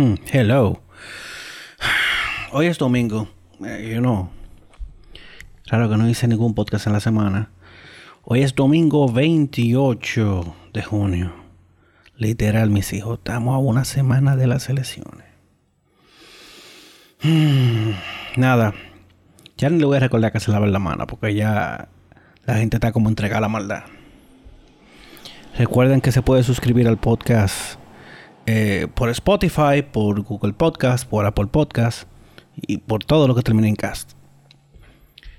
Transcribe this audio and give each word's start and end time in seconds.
Hmm, 0.00 0.14
hello. 0.32 0.80
Hoy 2.52 2.68
es 2.68 2.78
domingo. 2.78 3.28
Eh, 3.62 3.92
you 3.94 4.00
know. 4.00 4.30
Claro 5.66 5.90
que 5.90 5.98
no 5.98 6.08
hice 6.08 6.26
ningún 6.26 6.54
podcast 6.54 6.86
en 6.86 6.94
la 6.94 7.00
semana. 7.00 7.50
Hoy 8.22 8.40
es 8.40 8.54
domingo 8.54 9.12
28 9.12 10.54
de 10.72 10.82
junio. 10.82 11.34
Literal, 12.16 12.70
mis 12.70 12.94
hijos, 12.94 13.18
estamos 13.18 13.54
a 13.54 13.58
una 13.58 13.84
semana 13.84 14.36
de 14.36 14.46
las 14.46 14.70
elecciones. 14.70 15.26
Hmm, 17.22 17.90
nada. 18.38 18.72
Ya 19.58 19.68
ni 19.68 19.80
le 19.80 19.84
voy 19.84 19.98
a 19.98 20.00
recordar 20.00 20.32
que 20.32 20.40
se 20.40 20.50
lave 20.50 20.68
la 20.68 20.78
mano 20.78 21.06
porque 21.06 21.34
ya 21.34 21.90
la 22.46 22.54
gente 22.54 22.78
está 22.78 22.90
como 22.92 23.10
entregada 23.10 23.36
a 23.36 23.42
la 23.42 23.48
maldad. 23.48 23.82
Recuerden 25.58 26.00
que 26.00 26.10
se 26.10 26.22
puede 26.22 26.42
suscribir 26.42 26.88
al 26.88 26.96
podcast 26.96 27.79
eh, 28.46 28.86
por 28.94 29.08
Spotify, 29.10 29.82
por 29.90 30.20
Google 30.22 30.52
Podcast, 30.52 31.08
por 31.08 31.26
Apple 31.26 31.46
Podcast 31.46 32.08
y 32.56 32.78
por 32.78 33.04
todo 33.04 33.28
lo 33.28 33.34
que 33.34 33.42
termine 33.42 33.68
en 33.68 33.76
cast. 33.76 34.12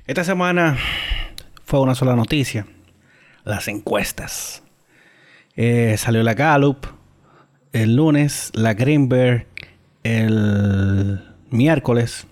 Esta 0.07 0.23
semana 0.23 0.77
fue 1.63 1.79
una 1.79 1.95
sola 1.95 2.15
noticia. 2.15 2.67
Las 3.43 3.67
encuestas. 3.67 4.63
Eh, 5.55 5.95
salió 5.97 6.23
la 6.23 6.33
Gallup 6.33 6.85
el 7.73 7.95
lunes, 7.95 8.51
la 8.53 8.73
Greenberg 8.73 9.47
el 10.03 11.21
miércoles 11.49 12.25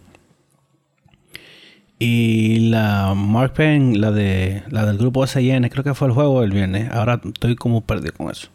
y 1.98 2.70
la 2.70 3.14
Mark 3.16 3.54
Penn, 3.54 4.00
la 4.00 4.12
de 4.12 4.64
la 4.70 4.86
del 4.86 4.98
grupo 4.98 5.28
SIN, 5.28 5.68
creo 5.70 5.84
que 5.84 5.94
fue 5.94 6.08
el 6.08 6.14
juego 6.14 6.42
del 6.42 6.52
viernes. 6.52 6.90
Ahora 6.92 7.22
estoy 7.24 7.56
como 7.56 7.82
perdido 7.82 8.14
con 8.14 8.32
eso. 8.32 8.50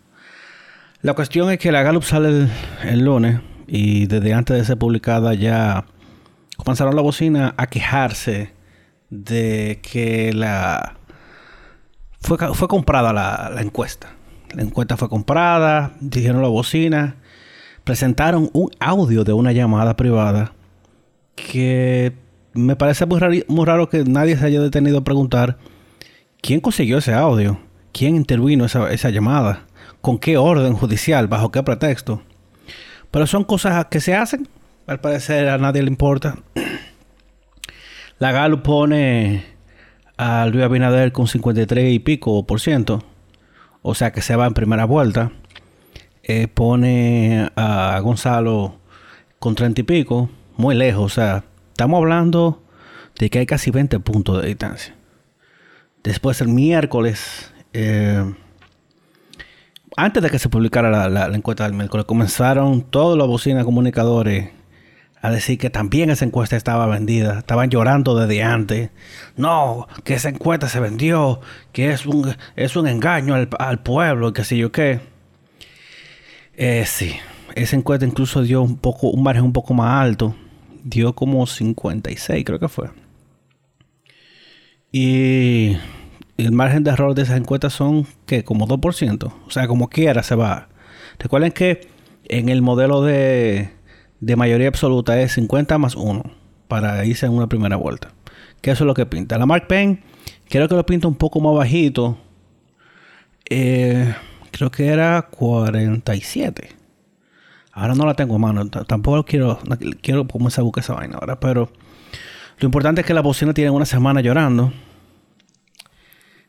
La 1.05 1.13
cuestión 1.13 1.51
es 1.51 1.59
que 1.59 1.71
la 1.71 1.83
Gallup 1.83 2.03
sale 2.03 2.49
el, 2.83 3.05
lunes 3.05 3.39
y 3.67 4.07
desde 4.07 4.33
antes 4.33 4.57
de 4.57 4.65
ser 4.65 4.79
publicada 4.79 5.35
ya 5.35 5.85
comenzaron 6.57 6.97
la 6.97 7.03
bocina 7.03 7.53
a 7.59 7.67
quejarse 7.67 8.55
de 9.11 9.81
que 9.83 10.33
la 10.33 10.97
fue, 12.23 12.39
fue 12.55 12.69
comprada 12.69 13.13
la, 13.13 13.53
la 13.55 13.61
encuesta. 13.61 14.15
La 14.55 14.63
encuesta 14.63 14.97
fue 14.97 15.11
comprada, 15.11 15.93
dijeron 16.01 16.41
la 16.41 16.49
bocina, 16.49 17.17
presentaron 17.85 18.49
un 18.55 18.71
audio 18.81 19.25
de 19.25 19.35
una 19.35 19.53
llamada 19.53 19.97
privada 19.97 20.55
que 21.37 22.15
me 22.55 22.77
parece 22.77 23.05
muy 23.05 23.67
raro, 23.67 23.91
que 23.91 24.05
nadie 24.05 24.39
se 24.39 24.47
haya 24.47 24.63
detenido 24.63 25.01
a 25.01 25.05
preguntar 25.05 25.59
quién 26.41 26.61
consiguió 26.61 26.97
ese 26.97 27.13
audio, 27.13 27.59
quién 27.93 28.17
intervino 28.17 28.65
esa, 28.65 28.91
esa 28.91 29.11
llamada, 29.11 29.67
con 30.05 30.19
qué 30.19 30.37
orden 30.37 30.75
judicial, 30.75 31.29
bajo 31.29 31.51
qué 31.51 31.63
pretexto. 31.63 32.23
Pero 33.11 33.27
son 33.27 33.45
cosas 33.45 33.87
que 33.87 34.01
se 34.01 34.15
hacen, 34.15 34.47
al 34.87 35.01
parecer 35.01 35.49
a 35.49 35.57
nadie 35.57 35.83
le 35.83 35.89
importa. 35.89 36.37
La 38.19 38.31
Galo 38.31 38.63
pone 38.63 39.45
a 40.19 40.45
Luis 40.45 40.63
Abinader 40.63 41.11
con 41.11 41.27
53 41.27 41.95
y 41.95 41.99
pico 42.01 42.47
por 42.47 42.61
ciento, 42.61 43.03
o 43.81 43.95
sea 43.95 44.13
que 44.13 44.21
se 44.21 44.37
va 44.37 44.47
en 44.47 44.53
primera 44.53 44.85
vuelta. 44.85 45.33
Eh, 46.23 46.49
pone 46.49 47.51
a 47.57 47.99
Gonzalo 48.01 48.77
con 49.39 49.55
30 49.55 49.81
y 49.81 49.85
pico, 49.85 50.29
muy 50.57 50.75
lejos, 50.75 51.05
o 51.05 51.15
sea, 51.15 51.45
Estamos 51.75 51.99
hablando 51.99 52.63
de 53.19 53.31
que 53.31 53.41
hay 53.41 53.47
casi 53.47 53.73
20 53.73 53.99
puntos 53.99 54.41
de 54.41 54.47
distancia. 54.47 54.95
Después 56.05 56.41
el 56.41 56.47
miércoles, 56.47 57.53
eh, 57.73 58.33
antes 59.97 60.23
de 60.23 60.31
que 60.31 60.39
se 60.39 60.49
publicara 60.49 61.09
la, 61.09 61.27
encuesta 61.35 61.65
del 61.65 61.75
miércoles, 61.75 62.07
comenzaron 62.07 62.83
todos 62.83 63.17
los 63.17 63.29
bocinas 63.29 63.65
comunicadores 63.65 64.51
a 65.21 65.31
decir 65.31 65.59
que 65.59 65.71
también 65.71 66.11
esa 66.11 66.25
encuesta 66.25 66.57
estaba 66.57 66.87
vendida. 66.87 67.39
Estaban 67.39 67.71
llorando 67.71 68.15
desde 68.15 68.43
antes. 68.43 68.91
No, 69.37 69.87
que 70.05 70.15
esa 70.15 70.29
encuesta 70.29 70.69
se 70.69 70.81
vendió, 70.81 71.41
que 71.73 71.91
es 71.91 72.07
un, 72.07 72.35
es 72.57 72.77
un 72.77 72.87
engaño 72.87 73.35
al, 73.35 73.83
pueblo, 73.83 74.33
que 74.33 74.45
sé 74.45 74.57
yo 74.59 74.71
qué. 74.71 75.01
Eh, 76.57 76.85
sí, 76.87 77.17
esa 77.55 77.77
encuesta 77.77 78.05
incluso 78.05 78.43
dio 78.43 78.63
un 78.63 78.77
poco, 78.77 79.09
un 79.09 79.23
margen 79.23 79.45
un 79.45 79.53
poco 79.53 79.75
más 79.75 80.03
alto 80.03 80.35
dio 80.85 81.15
como 81.15 81.47
56, 81.47 82.45
creo 82.45 82.61
que 82.61 82.69
fue. 82.69 82.91
Y 84.93 85.77
el 86.37 86.53
margen 86.53 86.85
de 86.85 86.91
error 86.91 87.15
de 87.15 87.23
esas 87.23 87.39
encuestas 87.39 87.73
son 87.73 88.07
que 88.27 88.45
como 88.45 88.67
2%. 88.67 89.33
O 89.47 89.51
sea, 89.51 89.69
como 89.69 89.89
quiera 89.89 90.23
se 90.23 90.35
va. 90.35 90.69
Recuerden 91.19 91.53
que 91.53 91.89
en 92.29 92.49
el 92.49 92.63
modelo 92.63 93.03
de, 93.03 93.71
de 94.21 94.37
mayoría 94.37 94.69
absoluta 94.69 95.21
es 95.21 95.33
50 95.33 95.79
más 95.79 95.95
1 95.95 96.23
para 96.69 97.05
irse 97.05 97.27
en 97.27 97.33
una 97.33 97.49
primera 97.49 97.77
vuelta. 97.77 98.13
Que 98.61 98.71
eso 98.71 98.85
es 98.85 98.87
lo 98.87 98.95
que 98.95 99.07
pinta. 99.07 99.39
La 99.39 99.47
Mark 99.47 99.67
Penn, 99.69 100.03
creo 100.49 100.69
que 100.69 100.75
lo 100.75 100.87
pinta 100.87 101.07
un 101.07 101.15
poco 101.15 101.41
más 101.41 101.55
bajito. 101.55 102.19
Eh, 103.49 104.15
creo 104.51 104.71
que 104.71 104.87
era 104.87 105.29
47. 105.31 106.71
Ahora 107.73 107.95
no 107.95 108.07
la 108.07 108.15
tengo 108.15 108.37
a 108.37 108.39
mano. 108.39 108.69
Tampoco 108.69 109.25
quiero, 109.25 109.59
quiero 110.01 110.27
comenzar 110.27 110.63
a 110.63 110.65
buscar 110.65 110.83
esa 110.83 110.95
vaina 110.95 111.19
ahora. 111.21 111.39
Pero 111.39 111.71
lo 112.59 112.67
importante 112.67 113.03
es 113.03 113.07
que 113.07 113.15
la 113.15 113.21
bocina 113.21 113.53
tiene 113.53 113.71
una 113.71 113.85
semana 113.85 114.21
llorando. 114.21 114.73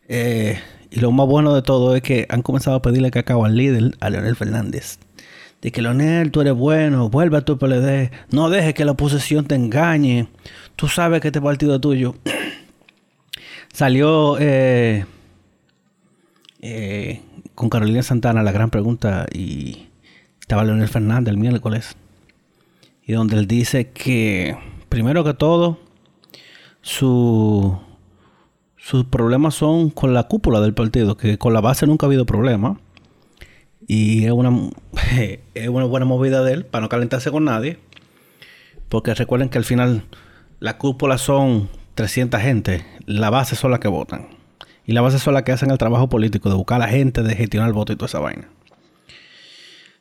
Eh, 0.08 0.60
y 0.92 1.00
lo 1.00 1.12
más 1.12 1.28
bueno 1.28 1.54
de 1.54 1.62
todo 1.62 1.96
es 1.96 2.02
que 2.02 2.26
han 2.30 2.42
comenzado 2.42 2.78
a 2.78 2.82
pedirle 2.82 3.12
cacao 3.12 3.46
al 3.46 3.56
líder, 3.56 3.96
a 4.00 4.10
Leonel 4.10 4.36
Fernández. 4.36 5.00
De 5.62 5.72
que 5.72 5.82
Leonel, 5.82 6.32
tú 6.32 6.42
eres 6.42 6.54
bueno, 6.54 7.10
vuelve 7.10 7.38
a 7.38 7.42
tu 7.42 7.58
PLD. 7.58 8.12
No 8.32 8.50
dejes 8.50 8.74
que 8.74 8.86
la 8.86 8.92
oposición 8.92 9.46
te 9.46 9.56
engañe. 9.56 10.28
Tú 10.76 10.88
sabes 10.88 11.22
que 11.22 11.30
este 11.30 11.42
partido 11.42 11.80
tuyo. 11.80 12.16
Salió 13.74 14.38
eh, 14.40 15.06
eh, 16.62 17.22
con 17.56 17.70
Carolina 17.70 18.04
Santana 18.04 18.44
la 18.44 18.52
gran 18.52 18.70
pregunta 18.70 19.26
y 19.34 19.88
estaba 20.46 20.64
Leonel 20.64 20.88
Fernández 20.88 21.32
el 21.32 21.40
miércoles, 21.40 21.96
y 23.04 23.14
donde 23.14 23.36
él 23.36 23.48
dice 23.48 23.90
que, 23.90 24.56
primero 24.90 25.24
que 25.24 25.34
todo, 25.34 25.80
su, 26.84 27.80
sus 28.86 29.04
problemas 29.06 29.56
son 29.56 29.90
con 29.90 30.14
la 30.14 30.26
cúpula 30.26 30.62
del 30.62 30.76
partido, 30.76 31.18
que 31.18 31.40
con 31.40 31.54
la 31.54 31.60
base 31.60 31.88
nunca 31.88 32.06
ha 32.06 32.08
habido 32.08 32.28
problema. 32.28 32.80
Y 33.88 34.26
es 34.26 34.32
una, 34.32 34.70
es 35.56 35.70
una 35.70 35.86
buena 35.86 36.06
movida 36.06 36.44
de 36.44 36.54
él 36.54 36.66
para 36.68 36.84
no 36.84 36.90
calentarse 36.90 37.32
con 37.32 37.46
nadie. 37.46 37.80
Porque 38.88 39.16
recuerden 39.16 39.50
que 39.50 39.58
al 39.58 39.64
final 39.64 40.04
la 40.60 40.78
cúpula 40.78 41.18
son 41.18 41.68
300 41.96 42.40
gente, 42.40 42.86
la 43.08 43.32
base 43.32 43.56
son 43.56 43.72
las 43.72 43.80
que 43.80 43.88
votan. 43.88 44.28
Y 44.86 44.94
la 44.94 45.02
base 45.02 45.18
son 45.18 45.34
las 45.34 45.42
que 45.42 45.52
hacen 45.52 45.72
el 45.72 45.80
trabajo 45.80 46.08
político 46.08 46.50
de 46.50 46.56
buscar 46.56 46.80
a 46.80 46.86
la 46.86 46.92
gente, 46.92 47.24
de 47.24 47.36
gestionar 47.36 47.68
el 47.68 47.74
voto 47.74 47.92
y 47.92 47.96
toda 47.96 48.06
esa 48.06 48.20
vaina 48.20 48.50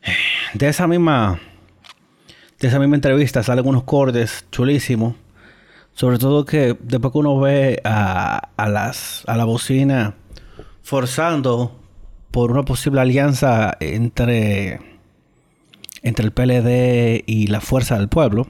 de 0.52 0.68
esa 0.68 0.86
misma 0.86 1.40
de 2.60 2.68
esa 2.68 2.78
misma 2.78 2.96
entrevista 2.96 3.42
salen 3.42 3.66
unos 3.66 3.84
cortes 3.84 4.44
chulísimos. 4.52 5.14
Sobre 5.94 6.18
todo 6.18 6.44
que 6.44 6.76
después 6.80 7.12
que 7.12 7.18
uno 7.18 7.38
ve 7.38 7.80
a, 7.84 8.50
a, 8.56 8.68
las, 8.68 9.22
a 9.26 9.36
la 9.36 9.44
bocina 9.44 10.14
forzando 10.82 11.80
por 12.30 12.50
una 12.50 12.64
posible 12.64 13.00
alianza 13.00 13.76
entre, 13.80 14.80
entre 16.02 16.24
el 16.24 16.32
PLD 16.32 17.22
y 17.26 17.46
la 17.46 17.60
Fuerza 17.60 17.96
del 17.96 18.08
Pueblo. 18.08 18.46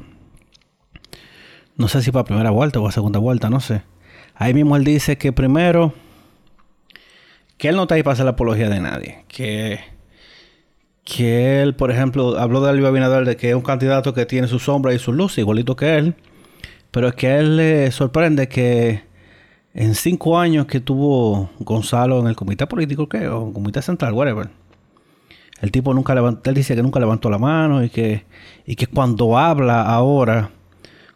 No 1.77 1.89
sé 1.89 2.03
si 2.03 2.11
para 2.11 2.25
primera 2.25 2.51
vuelta 2.51 2.81
o 2.81 2.89
a 2.89 2.93
segunda 2.93 3.19
vuelta, 3.19 3.51
no 3.51 3.61
sé. 3.61 3.83
Ahí 4.35 4.55
mismo 4.55 4.77
él 4.77 4.85
dice 4.85 5.19
que 5.19 5.33
primero, 5.33 5.93
que 7.59 7.69
él 7.69 7.77
no 7.77 7.83
está 7.83 7.97
ahí 7.97 8.03
para 8.03 8.15
hacer 8.15 8.25
la 8.25 8.33
apología 8.33 8.69
de 8.69 8.81
nadie. 8.81 9.25
Que 9.29 9.95
que 11.05 11.61
él, 11.61 11.75
por 11.75 11.91
ejemplo, 11.91 12.39
habló 12.39 12.63
de 12.63 12.73
Luis 12.73 12.87
Abinader 12.87 13.27
de 13.27 13.37
que 13.37 13.51
es 13.51 13.55
un 13.55 13.63
candidato 13.63 14.15
que 14.15 14.25
tiene 14.27 14.49
su 14.49 14.59
sombra 14.59 14.95
y 14.95 14.99
su 14.99 15.13
luz, 15.13 15.37
igualito 15.39 15.77
que 15.77 15.97
él, 15.99 16.15
pero 16.95 17.09
es 17.09 17.17
que 17.17 17.27
a 17.27 17.41
él 17.41 17.57
le 17.57 17.91
sorprende 17.91 18.47
que 18.47 19.03
en 19.75 19.97
cinco 19.97 20.39
años 20.39 20.67
que 20.67 20.79
tuvo 20.79 21.51
Gonzalo 21.59 22.21
en 22.21 22.29
el 22.29 22.37
comité 22.37 22.69
político, 22.69 23.09
¿qué? 23.09 23.27
O 23.27 23.53
comité 23.53 23.83
central, 23.83 24.13
whatever. 24.13 24.49
El 25.61 25.73
tipo 25.73 25.93
nunca 25.93 26.15
levantó, 26.15 26.49
él 26.51 26.55
dice 26.55 26.77
que 26.77 26.85
nunca 26.85 27.01
levantó 27.01 27.31
la 27.31 27.39
mano 27.39 27.83
y 27.83 27.91
que, 27.91 28.27
y 28.65 28.77
que 28.77 28.87
cuando 28.87 29.37
habla 29.37 29.83
ahora 29.83 30.51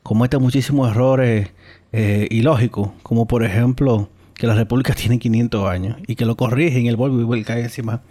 comete 0.03 0.37
muchísimos 0.39 0.91
errores 0.91 1.53
eh, 1.93 2.27
ilógicos, 2.29 2.91
como 3.05 3.29
por 3.29 3.45
ejemplo 3.45 4.09
que 4.35 4.49
la 4.49 4.57
República 4.57 4.95
tiene 4.97 5.21
500 5.21 5.69
años 5.69 5.97
y 6.09 6.17
que 6.17 6.27
lo 6.27 6.37
corrigen 6.37 6.87
el 6.87 6.97
vuelve 6.97 7.39
y 7.39 7.45
cae 7.45 7.63
encima. 7.63 8.03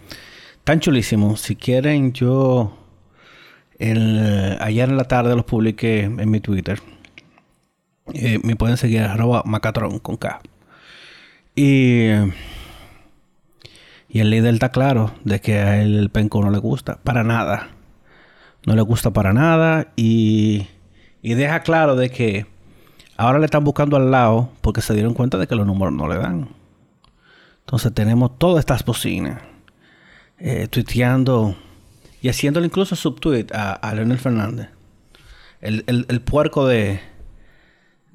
Tan 0.64 0.80
chulísimo. 0.80 1.36
Si 1.36 1.54
quieren, 1.54 2.14
yo 2.14 2.72
ayer 3.78 4.88
en 4.88 4.96
la 4.96 5.04
tarde 5.04 5.36
los 5.36 5.44
publiqué 5.44 6.04
en 6.04 6.30
mi 6.30 6.40
Twitter. 6.40 6.80
Eh, 8.14 8.40
me 8.42 8.56
pueden 8.56 8.76
seguir 8.76 9.02
arroba 9.02 9.42
macatron 9.44 9.98
con 9.98 10.16
K. 10.16 10.40
Y, 11.54 12.10
y 14.08 14.20
el 14.20 14.30
líder 14.30 14.54
está 14.54 14.70
claro 14.70 15.12
de 15.24 15.40
que 15.40 15.58
a 15.58 15.82
él 15.82 15.98
el 15.98 16.10
penco 16.10 16.42
no 16.42 16.50
le 16.50 16.58
gusta. 16.58 16.98
Para 17.02 17.24
nada. 17.24 17.68
no 18.66 18.74
le 18.74 18.82
gusta 18.82 19.10
para 19.12 19.32
nada 19.32 19.88
y, 19.96 20.66
y 21.22 21.34
deja 21.34 21.62
claro 21.62 21.96
de 21.96 22.10
que 22.10 22.46
ahora 23.16 23.38
le 23.38 23.46
están 23.46 23.64
buscando 23.64 23.96
al 23.96 24.10
lado 24.10 24.50
porque 24.60 24.80
se 24.80 24.94
dieron 24.94 25.14
cuenta 25.14 25.38
de 25.38 25.46
que 25.46 25.56
los 25.56 25.66
números 25.66 25.94
no 25.94 26.08
le 26.08 26.16
dan. 26.16 26.48
Entonces 27.60 27.92
tenemos 27.92 28.38
todas 28.38 28.60
estas 28.60 28.84
bocinas 28.84 29.42
eh, 30.38 30.68
tuiteando 30.68 31.56
y 32.22 32.28
haciéndole 32.28 32.66
incluso 32.66 32.96
subtweet 32.96 33.52
a, 33.52 33.72
a 33.72 33.94
Leonel 33.94 34.18
Fernández. 34.18 34.68
El, 35.60 35.84
el, 35.86 36.20
puerco 36.20 36.66
de, 36.66 37.00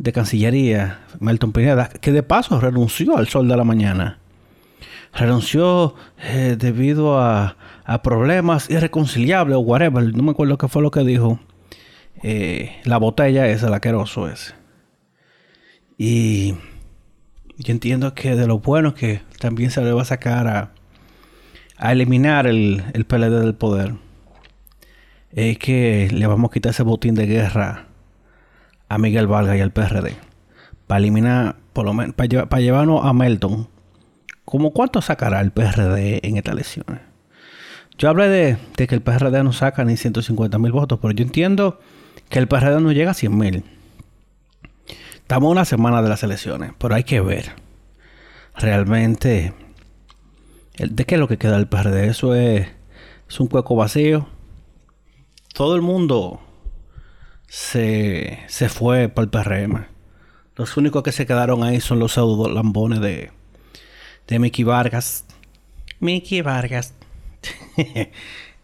de 0.03 0.11
Cancillería, 0.11 0.99
Melton 1.21 1.53
Pineda, 1.53 1.87
que 1.87 2.11
de 2.11 2.23
paso 2.23 2.59
renunció 2.59 3.15
al 3.15 3.29
sol 3.29 3.47
de 3.47 3.55
la 3.55 3.63
mañana. 3.63 4.19
Renunció 5.13 5.95
eh, 6.21 6.57
debido 6.59 7.19
a, 7.19 7.55
a, 7.85 8.01
problemas 8.01 8.69
irreconciliables 8.69 9.55
o 9.55 9.61
whatever. 9.61 10.13
No 10.13 10.23
me 10.23 10.31
acuerdo 10.31 10.57
qué 10.57 10.67
fue 10.67 10.81
lo 10.81 10.91
que 10.91 11.05
dijo. 11.05 11.39
Eh, 12.21 12.81
la 12.83 12.97
botella 12.97 13.47
esa, 13.47 13.67
el 13.67 13.73
aqueroso 13.73 14.27
ese. 14.27 14.53
Y 15.97 16.55
yo 17.57 17.71
entiendo 17.71 18.13
que 18.13 18.35
de 18.35 18.45
lo 18.45 18.59
bueno 18.59 18.93
que 18.95 19.21
también 19.39 19.71
se 19.71 19.81
le 19.81 19.93
va 19.93 20.01
a 20.01 20.05
sacar 20.05 20.47
a, 20.49 20.73
a 21.77 21.91
eliminar 21.93 22.45
el, 22.45 22.83
el 22.93 23.05
PLD 23.05 23.39
del 23.39 23.55
poder 23.55 23.93
es 25.31 25.57
que 25.59 26.09
le 26.11 26.27
vamos 26.27 26.49
a 26.49 26.53
quitar 26.53 26.71
ese 26.71 26.83
botín 26.83 27.15
de 27.15 27.25
guerra 27.25 27.87
a 28.89 28.97
Miguel 28.97 29.27
Vargas 29.27 29.57
y 29.57 29.61
al 29.61 29.71
PRD. 29.71 30.15
Para 30.87 30.99
eliminar, 30.99 31.55
por 31.73 31.85
lo 31.85 31.93
menos, 31.93 32.15
para, 32.15 32.61
llevarnos 32.61 33.05
a 33.05 33.13
Melton. 33.13 33.67
¿Cómo 34.45 34.71
cuánto 34.71 35.01
sacará 35.01 35.41
el 35.41 35.51
PRD 35.51 36.19
en 36.27 36.37
estas 36.37 36.53
elecciones? 36.53 37.01
Yo 37.97 38.09
hablé 38.09 38.27
de, 38.27 38.57
que 38.87 38.95
el 38.95 39.01
PRD 39.01 39.43
no 39.43 39.53
saca 39.53 39.85
ni 39.85 39.97
150 39.97 40.57
mil 40.59 40.71
votos, 40.71 40.99
pero 41.01 41.13
yo 41.13 41.23
entiendo 41.23 41.79
que 42.29 42.39
el 42.39 42.47
PRD 42.47 42.81
no 42.81 42.91
llega 42.91 43.11
a 43.11 43.13
100 43.13 43.37
mil. 43.37 43.63
Estamos 45.15 45.49
una 45.49 45.65
semana 45.65 46.01
de 46.01 46.09
las 46.09 46.23
elecciones, 46.23 46.71
pero 46.77 46.95
hay 46.95 47.03
que 47.03 47.21
ver 47.21 47.53
realmente 48.55 49.53
de 50.77 51.05
qué 51.05 51.15
es 51.15 51.19
lo 51.19 51.27
que 51.27 51.37
queda 51.37 51.57
del 51.57 51.67
PRD. 51.67 52.07
Eso 52.07 52.35
es, 52.35 52.67
es 53.29 53.39
un 53.39 53.47
cueco 53.47 53.75
vacío 53.75 54.27
todo 55.53 55.75
el 55.75 55.81
mundo 55.81 56.41
se, 57.53 58.39
se 58.47 58.67
fue 58.67 59.09
para 59.09 59.25
el 59.25 59.29
PRM. 59.29 59.85
Los 60.55 60.75
únicos 60.75 61.03
que 61.03 61.11
se 61.11 61.27
quedaron 61.27 61.63
ahí 61.63 61.81
son 61.81 61.99
los 61.99 62.13
pseudo 62.13 62.49
lambones 62.49 62.99
de, 62.99 63.29
de 64.27 64.39
Mickey 64.39 64.65
Vargas. 64.65 65.23
Mickey 65.99 66.41
Vargas. 66.41 66.95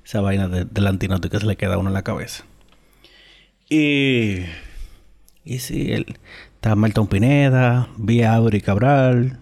Esa 0.03 0.21
vaina 0.21 0.47
de, 0.47 0.65
del 0.65 1.19
que 1.30 1.39
se 1.39 1.45
le 1.45 1.56
queda 1.56 1.75
a 1.75 1.77
uno 1.77 1.89
en 1.89 1.94
la 1.94 2.01
cabeza. 2.01 2.45
Y. 3.69 4.45
Y 5.45 5.59
sí, 5.59 5.91
él, 5.91 6.18
está 6.56 6.75
Melton 6.75 7.06
Pineda, 7.06 7.89
vi 7.95 8.24
a 8.24 8.33
Auri 8.33 8.59
Cabral, 8.59 9.38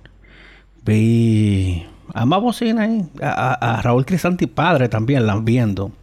vi 0.83 1.85
a 2.13 2.25
más 2.25 2.41
bocina 2.41 2.83
ahí, 2.83 3.09
a, 3.21 3.77
a 3.77 3.81
Raúl 3.81 4.05
Crisanti 4.05 4.45
padre 4.45 4.89
también 4.89 5.25
la 5.25 5.37
viendo. 5.37 5.93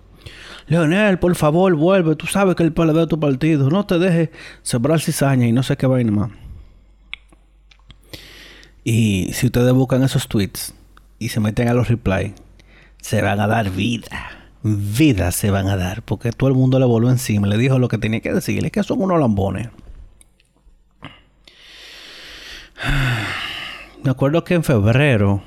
Leonel, 0.66 1.18
por 1.18 1.34
favor, 1.34 1.74
vuelve. 1.74 2.16
Tú 2.16 2.26
sabes 2.26 2.54
que 2.54 2.62
el 2.62 2.72
PLD 2.72 2.94
de 2.94 3.06
tu 3.06 3.20
partido. 3.20 3.70
No 3.70 3.84
te 3.86 3.98
dejes 3.98 4.30
sembrar 4.62 5.00
cizaña 5.00 5.46
y 5.46 5.52
no 5.52 5.62
sé 5.62 5.76
qué 5.76 5.86
vaina 5.86 6.10
más. 6.10 6.30
Y 8.82 9.30
si 9.32 9.46
ustedes 9.46 9.72
buscan 9.72 10.02
esos 10.02 10.28
tweets 10.28 10.74
y 11.18 11.30
se 11.30 11.40
meten 11.40 11.68
a 11.68 11.74
los 11.74 11.88
replies, 11.88 12.32
se 13.00 13.22
van 13.22 13.40
a 13.40 13.46
dar 13.46 13.70
vida. 13.70 14.30
Vida 14.62 15.30
se 15.32 15.50
van 15.50 15.68
a 15.68 15.76
dar. 15.76 16.02
Porque 16.02 16.32
todo 16.32 16.48
el 16.48 16.54
mundo 16.54 16.78
le 16.78 16.86
volvió 16.86 17.10
encima. 17.10 17.46
Le 17.46 17.58
dijo 17.58 17.78
lo 17.78 17.88
que 17.88 17.98
tenía 17.98 18.20
que 18.20 18.32
decirle. 18.32 18.70
Que 18.70 18.82
son 18.82 19.02
unos 19.02 19.20
lambones. 19.20 19.68
Me 24.02 24.10
acuerdo 24.10 24.44
que 24.44 24.54
en 24.54 24.64
febrero, 24.64 25.42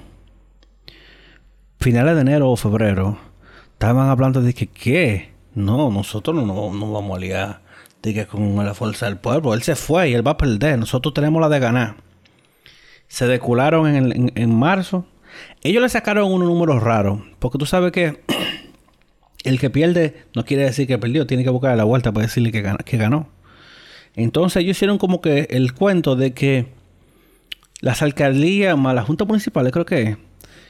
finales 1.80 2.16
de 2.16 2.22
enero 2.22 2.50
o 2.50 2.56
febrero, 2.56 3.20
estaban 3.78 4.10
hablando 4.10 4.42
de 4.42 4.56
que, 4.56 4.66
¿qué? 4.66 5.30
No, 5.54 5.92
nosotros 5.92 6.36
no, 6.36 6.74
no, 6.74 6.92
vamos 6.92 7.16
a 7.16 7.20
liar 7.20 7.62
de 8.02 8.12
que 8.12 8.26
con 8.26 8.56
la 8.56 8.74
fuerza 8.74 9.06
del 9.06 9.18
pueblo. 9.18 9.54
Él 9.54 9.62
se 9.62 9.76
fue 9.76 10.10
y 10.10 10.14
él 10.16 10.26
va 10.26 10.32
a 10.32 10.38
perder. 10.38 10.80
Nosotros 10.80 11.14
tenemos 11.14 11.40
la 11.40 11.48
de 11.48 11.60
ganar. 11.60 11.98
Se 13.08 13.28
decularon 13.28 13.88
en, 13.88 14.32
en, 14.34 14.56
marzo. 14.56 15.06
Ellos 15.62 15.84
le 15.84 15.90
sacaron 15.90 16.32
unos 16.32 16.48
números 16.48 16.82
raros. 16.82 17.20
Porque 17.38 17.60
tú 17.60 17.68
sabes 17.68 17.92
que 17.92 18.24
el 19.44 19.60
que 19.60 19.70
pierde 19.70 20.26
no 20.34 20.44
quiere 20.44 20.64
decir 20.64 20.88
que 20.88 20.98
perdió. 20.98 21.28
Tiene 21.28 21.44
que 21.44 21.52
buscar 21.52 21.78
la 21.78 21.84
vuelta 21.84 22.12
para 22.12 22.26
decirle 22.26 22.52
que, 22.52 22.64
que 22.84 22.98
ganó. 22.98 23.30
Entonces 24.16 24.64
ellos 24.64 24.76
hicieron 24.76 24.98
como 24.98 25.22
que 25.22 25.50
el 25.52 25.76
cuento 25.76 26.16
de 26.16 26.34
que 26.34 26.66
las 27.80 28.02
alcaldías 28.02 28.76
más 28.76 28.96
las 28.96 29.06
juntas 29.06 29.28
municipales 29.28 29.72
creo 29.72 29.86
que 29.86 30.18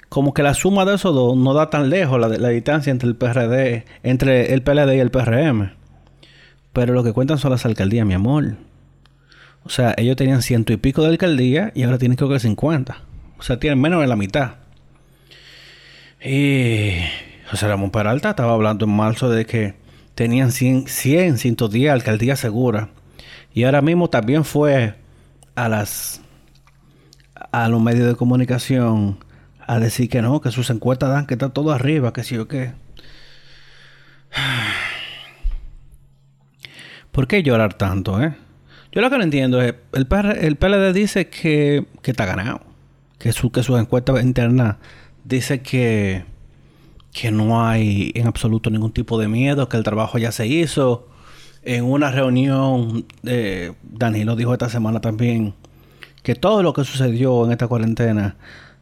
como 0.09 0.33
que 0.33 0.43
la 0.43 0.53
suma 0.53 0.85
de 0.85 0.95
esos 0.95 1.13
dos 1.13 1.35
no 1.37 1.53
da 1.53 1.69
tan 1.69 1.89
lejos 1.89 2.19
la, 2.19 2.27
la 2.29 2.49
distancia 2.49 2.91
entre 2.91 3.09
el 3.09 3.15
PRD, 3.15 3.85
entre 4.03 4.53
el 4.53 4.61
PLD 4.61 4.95
y 4.95 4.99
el 4.99 5.11
PRM. 5.11 5.71
Pero 6.73 6.93
lo 6.93 7.03
que 7.03 7.13
cuentan 7.13 7.37
son 7.37 7.51
las 7.51 7.65
alcaldías, 7.65 8.05
mi 8.05 8.13
amor. 8.13 8.55
O 9.63 9.69
sea, 9.69 9.93
ellos 9.97 10.15
tenían 10.15 10.41
ciento 10.41 10.71
y 10.71 10.77
pico 10.77 11.01
de 11.01 11.09
alcaldía 11.09 11.71
y 11.75 11.83
ahora 11.83 11.97
tienen 11.97 12.15
creo 12.15 12.29
que 12.29 12.39
50. 12.39 13.01
O 13.37 13.41
sea, 13.43 13.59
tienen 13.59 13.81
menos 13.81 14.01
de 14.01 14.07
la 14.07 14.15
mitad. 14.15 14.55
Y 16.23 16.93
José 17.49 17.67
Ramón 17.67 17.91
Peralta 17.91 18.29
estaba 18.31 18.53
hablando 18.53 18.85
en 18.85 18.91
marzo 18.91 19.29
de 19.29 19.45
que 19.45 19.75
tenían 20.15 20.51
100, 20.51 20.87
100 20.87 21.37
110 21.37 21.91
alcaldías 21.91 22.39
seguras. 22.39 22.87
Y 23.53 23.63
ahora 23.63 23.81
mismo 23.81 24.09
también 24.09 24.45
fue 24.45 24.95
a 25.55 25.69
las 25.69 26.21
a 27.51 27.67
los 27.69 27.81
medios 27.81 28.07
de 28.07 28.15
comunicación 28.15 29.17
a 29.67 29.79
decir 29.79 30.09
que 30.09 30.21
no, 30.21 30.41
que 30.41 30.49
sus 30.49 30.69
encuestas 30.69 31.09
dan 31.09 31.27
que 31.27 31.35
está 31.35 31.49
todo 31.49 31.71
arriba, 31.71 32.13
que 32.13 32.23
sí 32.23 32.37
o 32.37 32.47
qué. 32.47 32.71
¿Por 37.11 37.27
qué 37.27 37.43
llorar 37.43 37.73
tanto, 37.73 38.23
eh? 38.23 38.33
Yo 38.93 39.01
lo 39.01 39.09
que 39.09 39.17
no 39.17 39.23
entiendo 39.23 39.61
es, 39.61 39.75
el, 39.91 40.07
el 40.39 40.55
PLD 40.55 40.93
dice 40.93 41.29
que, 41.29 41.85
que 42.01 42.11
está 42.11 42.25
ganado. 42.25 42.61
Que, 43.19 43.33
su, 43.33 43.51
que 43.51 43.61
sus 43.61 43.77
encuestas 43.79 44.23
internas 44.23 44.77
dice 45.25 45.61
que, 45.61 46.23
que 47.11 47.31
no 47.31 47.67
hay 47.67 48.11
en 48.15 48.27
absoluto 48.27 48.69
ningún 48.69 48.93
tipo 48.93 49.19
de 49.19 49.27
miedo, 49.27 49.67
que 49.67 49.75
el 49.75 49.83
trabajo 49.83 50.17
ya 50.17 50.31
se 50.31 50.47
hizo. 50.47 51.09
En 51.63 51.83
una 51.83 52.11
reunión, 52.11 53.05
eh, 53.23 53.73
Danilo 53.83 54.37
dijo 54.37 54.53
esta 54.53 54.69
semana 54.69 55.01
también 55.01 55.55
que 56.23 56.35
todo 56.35 56.63
lo 56.63 56.73
que 56.73 56.85
sucedió 56.85 57.45
en 57.45 57.51
esta 57.51 57.67
cuarentena 57.67 58.37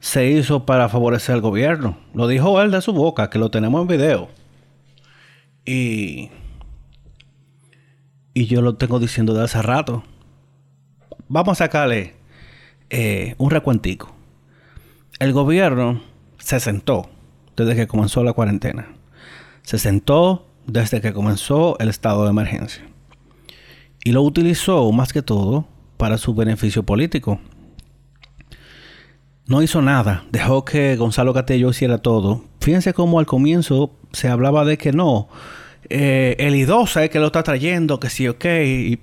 se 0.05 0.29
hizo 0.29 0.67
para 0.67 0.87
favorecer 0.87 1.33
al 1.33 1.41
gobierno. 1.41 1.97
Lo 2.13 2.27
dijo 2.27 2.61
él 2.61 2.69
de 2.69 2.79
su 2.79 2.93
boca, 2.93 3.31
que 3.31 3.39
lo 3.39 3.49
tenemos 3.49 3.81
en 3.81 3.87
video. 3.87 4.29
Y. 5.65 6.29
Y 8.35 8.45
yo 8.45 8.61
lo 8.61 8.75
tengo 8.75 8.99
diciendo 8.99 9.33
de 9.33 9.43
hace 9.43 9.63
rato. 9.63 10.03
Vamos 11.27 11.53
a 11.53 11.65
sacarle 11.65 12.13
eh, 12.91 13.33
un 13.39 13.49
recuentico. 13.49 14.13
El 15.17 15.33
gobierno 15.33 16.03
se 16.37 16.59
sentó 16.59 17.09
desde 17.57 17.75
que 17.75 17.87
comenzó 17.87 18.23
la 18.23 18.33
cuarentena. 18.33 18.87
Se 19.63 19.79
sentó 19.79 20.45
desde 20.67 21.01
que 21.01 21.13
comenzó 21.13 21.79
el 21.79 21.89
estado 21.89 22.25
de 22.25 22.29
emergencia. 22.29 22.83
Y 24.03 24.11
lo 24.11 24.21
utilizó 24.21 24.91
más 24.91 25.11
que 25.11 25.23
todo 25.23 25.65
para 25.97 26.19
su 26.19 26.35
beneficio 26.35 26.83
político 26.83 27.39
no 29.47 29.61
hizo 29.61 29.81
nada, 29.81 30.23
dejó 30.31 30.65
que 30.65 30.95
Gonzalo 30.95 31.33
Castelló 31.33 31.69
hiciera 31.69 31.99
todo. 31.99 32.43
Fíjense 32.59 32.93
cómo 32.93 33.19
al 33.19 33.25
comienzo 33.25 33.91
se 34.11 34.27
hablaba 34.27 34.65
de 34.65 34.77
que 34.77 34.91
no, 34.91 35.29
eh, 35.89 36.35
el 36.39 36.55
IDOSA 36.55 37.03
es 37.03 37.09
que 37.09 37.19
lo 37.19 37.27
está 37.27 37.43
trayendo, 37.43 37.99
que 37.99 38.09
sí, 38.09 38.27
ok, 38.27 38.45
y, 38.45 38.99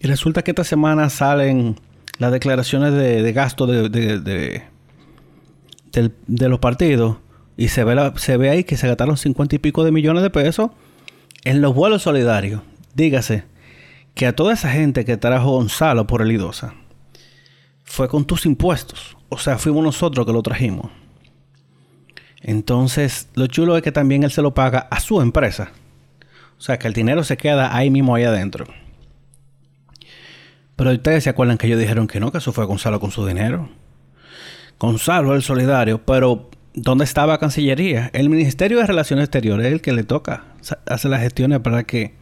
resulta 0.00 0.42
que 0.42 0.50
esta 0.50 0.64
semana 0.64 1.10
salen 1.10 1.76
las 2.18 2.32
declaraciones 2.32 2.92
de, 2.92 3.32
gasto 3.32 3.66
de, 3.66 3.88
de, 5.88 6.48
los 6.48 6.58
partidos 6.58 7.18
y 7.56 7.68
se 7.68 7.84
ve, 7.84 8.12
se 8.16 8.36
ve 8.36 8.50
ahí 8.50 8.64
que 8.64 8.76
se 8.76 8.88
gastaron 8.88 9.16
50 9.16 9.56
y 9.56 9.58
pico 9.58 9.84
de 9.84 9.92
millones 9.92 10.24
de 10.24 10.30
pesos 10.30 10.70
en 11.44 11.60
los 11.60 11.74
vuelos 11.74 12.02
solidarios. 12.02 12.62
Dígase 12.94 13.44
que 14.14 14.26
a 14.26 14.34
toda 14.34 14.54
esa 14.54 14.70
gente 14.70 15.04
que 15.04 15.16
trajo 15.16 15.52
Gonzalo 15.52 16.06
por 16.06 16.22
el 16.22 16.32
IDOSA 16.32 16.74
fue 17.92 18.08
con 18.08 18.24
tus 18.24 18.46
impuestos 18.46 19.16
o 19.34 19.38
sea, 19.38 19.56
fuimos 19.56 19.82
nosotros 19.82 20.26
que 20.26 20.32
lo 20.32 20.42
trajimos. 20.42 20.90
Entonces, 22.42 23.30
lo 23.32 23.46
chulo 23.46 23.78
es 23.78 23.82
que 23.82 23.90
también 23.90 24.24
él 24.24 24.30
se 24.30 24.42
lo 24.42 24.52
paga 24.52 24.88
a 24.90 25.00
su 25.00 25.22
empresa. 25.22 25.72
O 26.58 26.60
sea, 26.60 26.78
que 26.78 26.86
el 26.86 26.92
dinero 26.92 27.24
se 27.24 27.38
queda 27.38 27.74
ahí 27.74 27.90
mismo, 27.90 28.14
ahí 28.14 28.24
adentro. 28.24 28.66
Pero 30.76 30.90
ustedes 30.90 31.24
se 31.24 31.30
acuerdan 31.30 31.56
que 31.56 31.66
ellos 31.66 31.78
dijeron 31.78 32.08
que 32.08 32.20
no, 32.20 32.30
que 32.30 32.38
eso 32.38 32.52
fue 32.52 32.66
Gonzalo 32.66 33.00
con 33.00 33.10
su 33.10 33.26
dinero. 33.26 33.70
Gonzalo 34.78 35.34
el 35.34 35.42
solidario, 35.42 36.04
pero 36.04 36.50
¿dónde 36.74 37.04
estaba 37.04 37.38
Cancillería? 37.38 38.10
El 38.12 38.28
Ministerio 38.28 38.80
de 38.80 38.86
Relaciones 38.86 39.24
Exteriores 39.24 39.64
es 39.66 39.72
el 39.72 39.80
que 39.80 39.92
le 39.92 40.04
toca 40.04 40.44
hacer 40.84 41.10
las 41.10 41.22
gestiones 41.22 41.60
para 41.60 41.84
que 41.84 42.14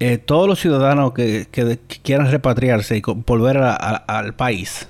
eh, 0.00 0.18
todos 0.18 0.46
los 0.46 0.60
ciudadanos 0.60 1.12
que, 1.12 1.46
quieran 2.02 2.30
repatriarse 2.30 2.96
y 2.96 3.02
volver 3.26 3.58
al 3.58 4.34
país 4.34 4.88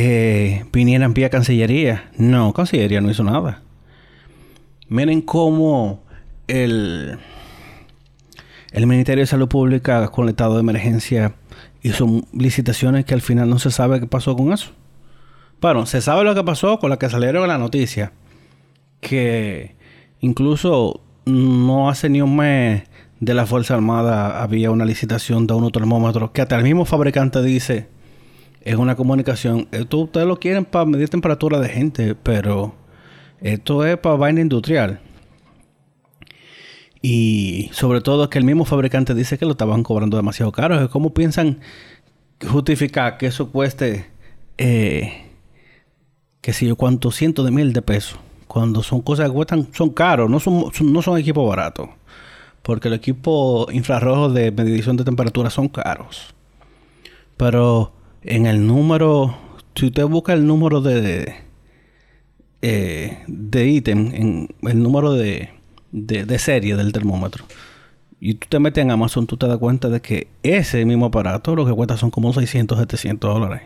eh, 0.00 0.64
vinieran 0.72 1.12
vía 1.12 1.28
Cancillería. 1.28 2.08
No, 2.16 2.52
Cancillería 2.52 3.00
no 3.00 3.10
hizo 3.10 3.24
nada. 3.24 3.62
Miren 4.88 5.22
cómo 5.22 6.04
el, 6.46 7.18
el 8.70 8.86
Ministerio 8.86 9.22
de 9.22 9.26
Salud 9.26 9.48
Pública 9.48 10.06
con 10.06 10.26
el 10.26 10.30
estado 10.30 10.54
de 10.54 10.60
emergencia 10.60 11.34
hizo 11.82 12.22
licitaciones 12.32 13.06
que 13.06 13.14
al 13.14 13.22
final 13.22 13.50
no 13.50 13.58
se 13.58 13.72
sabe 13.72 13.98
qué 13.98 14.06
pasó 14.06 14.36
con 14.36 14.52
eso. 14.52 14.70
Bueno, 15.60 15.84
se 15.86 16.00
sabe 16.00 16.22
lo 16.22 16.36
que 16.36 16.44
pasó 16.44 16.78
con 16.78 16.90
la 16.90 16.98
que 17.00 17.10
salieron 17.10 17.48
la 17.48 17.58
noticia. 17.58 18.12
Que 19.00 19.74
incluso 20.20 21.00
no 21.24 21.90
hace 21.90 22.08
ni 22.08 22.22
un 22.22 22.36
mes 22.36 22.84
de 23.20 23.34
la 23.34 23.46
Fuerza 23.46 23.74
Armada 23.74 24.42
había 24.42 24.70
una 24.70 24.84
licitación 24.84 25.46
de 25.46 25.54
unos 25.54 25.72
termómetros 25.72 26.30
que 26.30 26.42
hasta 26.42 26.56
el 26.56 26.62
mismo 26.62 26.84
fabricante 26.84 27.42
dice 27.42 27.88
es 28.62 28.76
una 28.76 28.96
comunicación. 28.96 29.68
Esto 29.72 29.98
ustedes 29.98 30.26
lo 30.26 30.38
quieren 30.38 30.64
para 30.64 30.84
medir 30.84 31.08
temperatura 31.08 31.58
de 31.58 31.68
gente, 31.68 32.14
pero 32.14 32.74
esto 33.40 33.84
es 33.86 33.96
para 33.96 34.16
vaina 34.16 34.40
industrial. 34.40 35.00
Y 37.00 37.70
sobre 37.72 38.00
todo 38.00 38.28
que 38.28 38.38
el 38.38 38.44
mismo 38.44 38.64
fabricante 38.64 39.14
dice 39.14 39.38
que 39.38 39.46
lo 39.46 39.52
estaban 39.52 39.82
cobrando 39.82 40.16
demasiado 40.16 40.52
caro. 40.52 40.90
¿Cómo 40.90 41.14
piensan 41.14 41.60
justificar 42.46 43.16
que 43.18 43.26
eso 43.26 43.50
cueste, 43.50 44.10
eh, 44.58 45.30
que 46.40 46.52
sé 46.52 46.66
yo, 46.66 46.76
cuántos 46.76 47.14
cientos 47.14 47.44
de 47.44 47.52
mil 47.52 47.72
de 47.72 47.82
pesos? 47.82 48.18
Cuando 48.48 48.82
son 48.82 49.02
cosas 49.02 49.28
que 49.28 49.34
cuestan, 49.34 49.68
son 49.72 49.90
caros, 49.90 50.28
no 50.28 50.40
son, 50.40 50.70
no 50.82 51.02
son 51.02 51.18
equipos 51.18 51.48
baratos. 51.48 51.88
Porque 52.62 52.88
los 52.88 52.98
equipos 52.98 53.72
infrarrojos 53.72 54.34
de 54.34 54.50
medición 54.50 54.96
de 54.96 55.04
temperatura 55.04 55.50
son 55.50 55.68
caros. 55.68 56.34
Pero 57.36 57.92
en 58.22 58.46
el 58.46 58.66
número, 58.66 59.36
si 59.74 59.86
usted 59.86 60.04
busca 60.04 60.32
el 60.32 60.46
número 60.46 60.80
de, 60.80 61.34
eh, 62.62 63.22
de 63.26 63.68
ítem, 63.68 64.14
en 64.14 64.48
el 64.62 64.82
número 64.82 65.12
de, 65.12 65.50
de, 65.92 66.38
serie 66.38 66.76
del 66.76 66.92
termómetro, 66.92 67.44
y 68.20 68.34
tú 68.34 68.48
te 68.48 68.58
metes 68.58 68.82
en 68.82 68.90
Amazon, 68.90 69.26
tú 69.26 69.36
te 69.36 69.46
das 69.46 69.58
cuenta 69.58 69.88
de 69.88 70.00
que 70.00 70.28
ese 70.42 70.84
mismo 70.84 71.06
aparato 71.06 71.54
lo 71.54 71.64
que 71.64 71.72
cuesta 71.72 71.96
son 71.96 72.10
como 72.10 72.32
600, 72.32 72.78
700 72.78 73.32
dólares. 73.32 73.62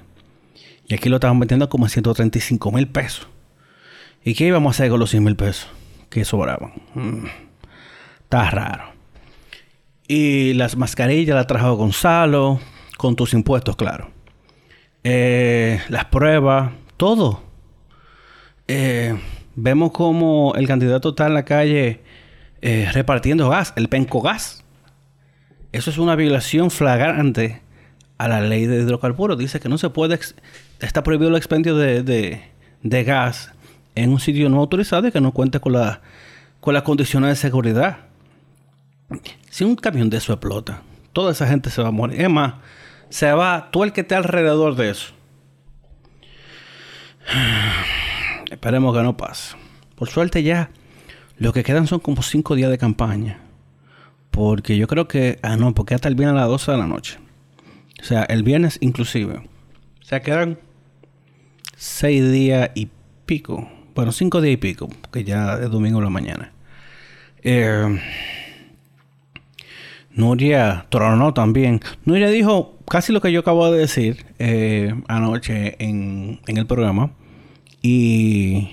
Y 0.87 0.95
aquí 0.95 1.09
lo 1.09 1.17
estaban 1.17 1.39
vendiendo 1.41 1.69
como 1.69 1.89
135 1.89 2.71
mil 2.71 2.87
pesos. 2.89 3.29
¿Y 4.25 4.35
qué 4.35 4.47
íbamos 4.47 4.71
a 4.71 4.73
hacer 4.77 4.91
con 4.91 5.01
los 5.01 5.11
100 5.11 5.25
mil 5.25 5.37
pesos 5.37 5.69
que 6.11 6.25
sobraban? 6.25 6.73
Mm, 6.95 7.25
está 8.33 8.49
raro. 8.51 8.85
Y 10.09 10.55
las 10.55 10.75
mascarillas 10.75 11.37
las 11.37 11.47
trajo 11.47 11.77
Gonzalo, 11.77 12.61
con 12.97 13.15
tus 13.15 13.35
impuestos, 13.35 13.77
claro. 13.77 14.11
Eh, 15.05 15.83
las 15.91 16.07
pruebas, 16.07 16.73
todo. 16.97 17.43
Eh, 18.69 19.15
vemos 19.55 19.93
como 19.93 20.55
el 20.57 20.67
candidato 20.67 21.11
está 21.11 21.27
en 21.27 21.35
la 21.35 21.45
calle 21.45 22.01
eh, 22.63 22.89
repartiendo 22.95 23.51
gas, 23.51 23.75
el 23.77 23.91
penco 23.91 24.23
gas. 24.23 24.65
Eso 25.73 25.91
es 25.91 25.99
una 25.99 26.17
violación 26.17 26.71
flagrante 26.71 27.61
a 28.17 28.29
la 28.29 28.41
ley 28.41 28.65
de 28.65 28.81
hidrocarburos. 28.81 29.37
Dice 29.37 29.61
que 29.61 29.69
no 29.69 29.77
se 29.77 29.91
puede, 29.91 30.19
está 30.81 31.03
prohibido 31.03 31.29
el 31.29 31.37
expendio 31.37 31.77
de, 31.77 32.41
gas 32.83 33.53
en 33.95 34.09
un 34.09 34.21
sitio 34.21 34.49
no 34.49 34.59
autorizado 34.59 35.07
y 35.07 35.13
que 35.13 35.21
no 35.21 35.33
cuente 35.33 35.61
con, 35.61 35.73
la, 35.73 36.01
con 36.61 36.73
las 36.73 36.83
condiciones 36.83 37.29
de 37.29 37.37
seguridad. 37.37 38.12
Si 39.51 39.65
un 39.65 39.77
camión 39.77 40.11
de 40.11 40.19
eso 40.19 40.33
explota, 40.33 40.83
toda 41.13 41.33
esa 41.33 41.47
gente 41.47 41.71
se 41.71 41.83
va 41.83 41.89
a 41.89 41.93
morir. 41.93 42.21
Es 42.21 42.31
más, 42.31 42.55
se 43.09 43.33
va 43.33 43.71
todo 43.71 43.85
el 43.85 43.93
que 43.93 44.03
esté 44.03 44.15
alrededor 44.15 44.75
de 44.75 44.91
eso. 44.91 45.13
Esperemos 48.51 48.97
que 48.97 49.03
no 49.03 49.17
pase. 49.17 49.57
Por 49.97 50.09
suerte 50.09 50.43
ya, 50.43 50.71
lo 51.39 51.53
que 51.53 51.63
quedan 51.63 51.87
son 51.87 52.01
como 52.01 52.23
cinco 52.23 52.55
días 52.55 52.71
de 52.71 52.79
campaña. 52.79 53.41
Porque 54.31 54.77
yo 54.77 54.87
creo 54.87 55.09
que... 55.09 55.39
Ah, 55.43 55.57
no, 55.57 55.75
porque 55.75 55.95
hasta 55.95 56.09
el 56.09 56.15
viernes 56.15 56.37
a 56.37 56.41
las 56.41 56.49
12 56.49 56.73
de 56.73 56.79
la 56.79 56.87
noche. 56.87 57.19
O 58.01 58.05
sea, 58.05 58.25
el 58.25 58.43
viernes 58.43 58.79
inclusive. 58.81 59.37
O 59.37 60.05
sea, 60.05 60.21
quedan 60.23 60.59
seis 61.77 62.31
días 62.31 62.71
y 62.75 62.89
pico. 63.27 63.69
Bueno, 63.95 64.11
cinco 64.13 64.41
días 64.41 64.55
y 64.55 64.57
pico. 64.57 64.89
Porque 65.03 65.25
ya 65.25 65.55
es 65.55 65.71
domingo 65.71 65.99
en 65.99 66.05
la 66.05 66.11
mañana. 66.11 66.53
Eh, 67.43 68.01
Nuria 70.15 70.87
tronó 70.91 71.35
también. 71.35 71.81
Nuria 72.05 72.29
dijo 72.29 72.79
casi 72.89 73.13
lo 73.13 73.21
que 73.21 73.33
yo 73.33 73.41
acabo 73.41 73.71
de 73.71 73.79
decir 73.79 74.27
eh, 74.39 74.95
anoche 75.09 75.77
en, 75.79 76.41
el 76.47 76.67
programa. 76.67 77.13
Y, 77.81 78.71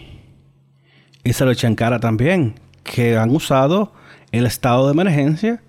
y 1.23 1.33
se 1.33 1.45
lo 1.45 1.51
echa 1.51 1.67
en 1.67 1.75
cara 1.75 1.99
también. 1.99 2.55
Que 2.83 3.17
han 3.17 3.29
usado 3.29 3.93
el 4.31 4.45
estado 4.45 4.87
de 4.87 4.93
emergencia 4.93 5.61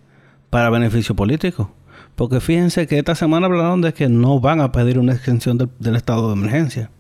para 0.50 0.70
beneficio 0.70 1.14
político. 1.14 1.72
Porque 2.16 2.40
fíjense 2.40 2.86
que 2.86 2.98
esta 2.98 3.14
semana 3.14 3.46
hablaron 3.46 3.80
de 3.80 3.94
que 3.94 4.08
no 4.08 4.40
van 4.40 4.60
a 4.60 4.72
pedir 4.72 4.98
una 4.98 5.14
extensión 5.14 5.56
del, 5.56 5.96
estado 5.96 6.28
de 6.28 6.34
emergencia. 6.34 6.90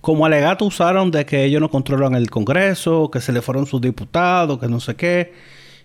Como 0.00 0.24
alegato 0.24 0.64
usaron 0.64 1.10
de 1.10 1.26
que 1.26 1.44
ellos 1.44 1.60
no 1.60 1.70
controlan 1.70 2.14
el 2.14 2.30
Congreso, 2.30 3.10
que 3.10 3.20
se 3.20 3.32
le 3.32 3.42
fueron 3.42 3.66
sus 3.66 3.80
diputados, 3.80 4.58
que 4.58 4.68
no 4.68 4.78
sé 4.78 4.94
qué 4.94 5.32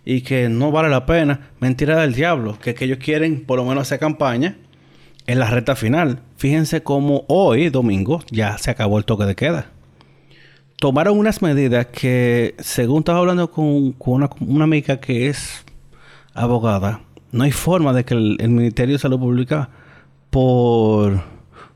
y 0.06 0.22
que 0.22 0.48
no 0.48 0.72
vale 0.72 0.90
la 0.90 1.06
pena. 1.06 1.50
Mentira 1.60 2.00
del 2.00 2.14
diablo, 2.14 2.58
que, 2.60 2.76
ellos 2.80 3.00
quieren 3.00 3.44
por 3.44 3.58
lo 3.58 3.66
menos 3.66 3.82
hacer 3.82 4.00
campaña 4.00 4.56
en 5.26 5.40
la 5.40 5.50
recta 5.50 5.76
final. 5.76 6.20
Fíjense 6.38 6.84
cómo 6.84 7.26
hoy, 7.28 7.70
domingo, 7.70 8.22
ya 8.30 8.58
se 8.60 8.70
acabó 8.72 9.00
el 9.00 9.06
toque 9.06 9.26
de 9.26 9.36
queda. 9.36 9.72
Tomaron 10.78 11.18
unas 11.18 11.42
medidas 11.42 11.88
que, 11.88 12.54
según 12.60 13.00
estaba 13.00 13.20
hablando 13.20 13.50
con, 13.50 13.96
una, 14.00 14.64
amiga 14.64 14.98
que 14.98 15.28
es 15.28 15.66
abogada, 16.34 17.02
no 17.32 17.44
hay 17.44 17.52
forma 17.52 17.92
de 17.92 18.06
que 18.06 18.14
el, 18.14 18.50
Ministerio 18.50 18.96
de 18.96 19.00
Salud 19.00 19.20
Pública, 19.20 19.70
por, 20.30 21.24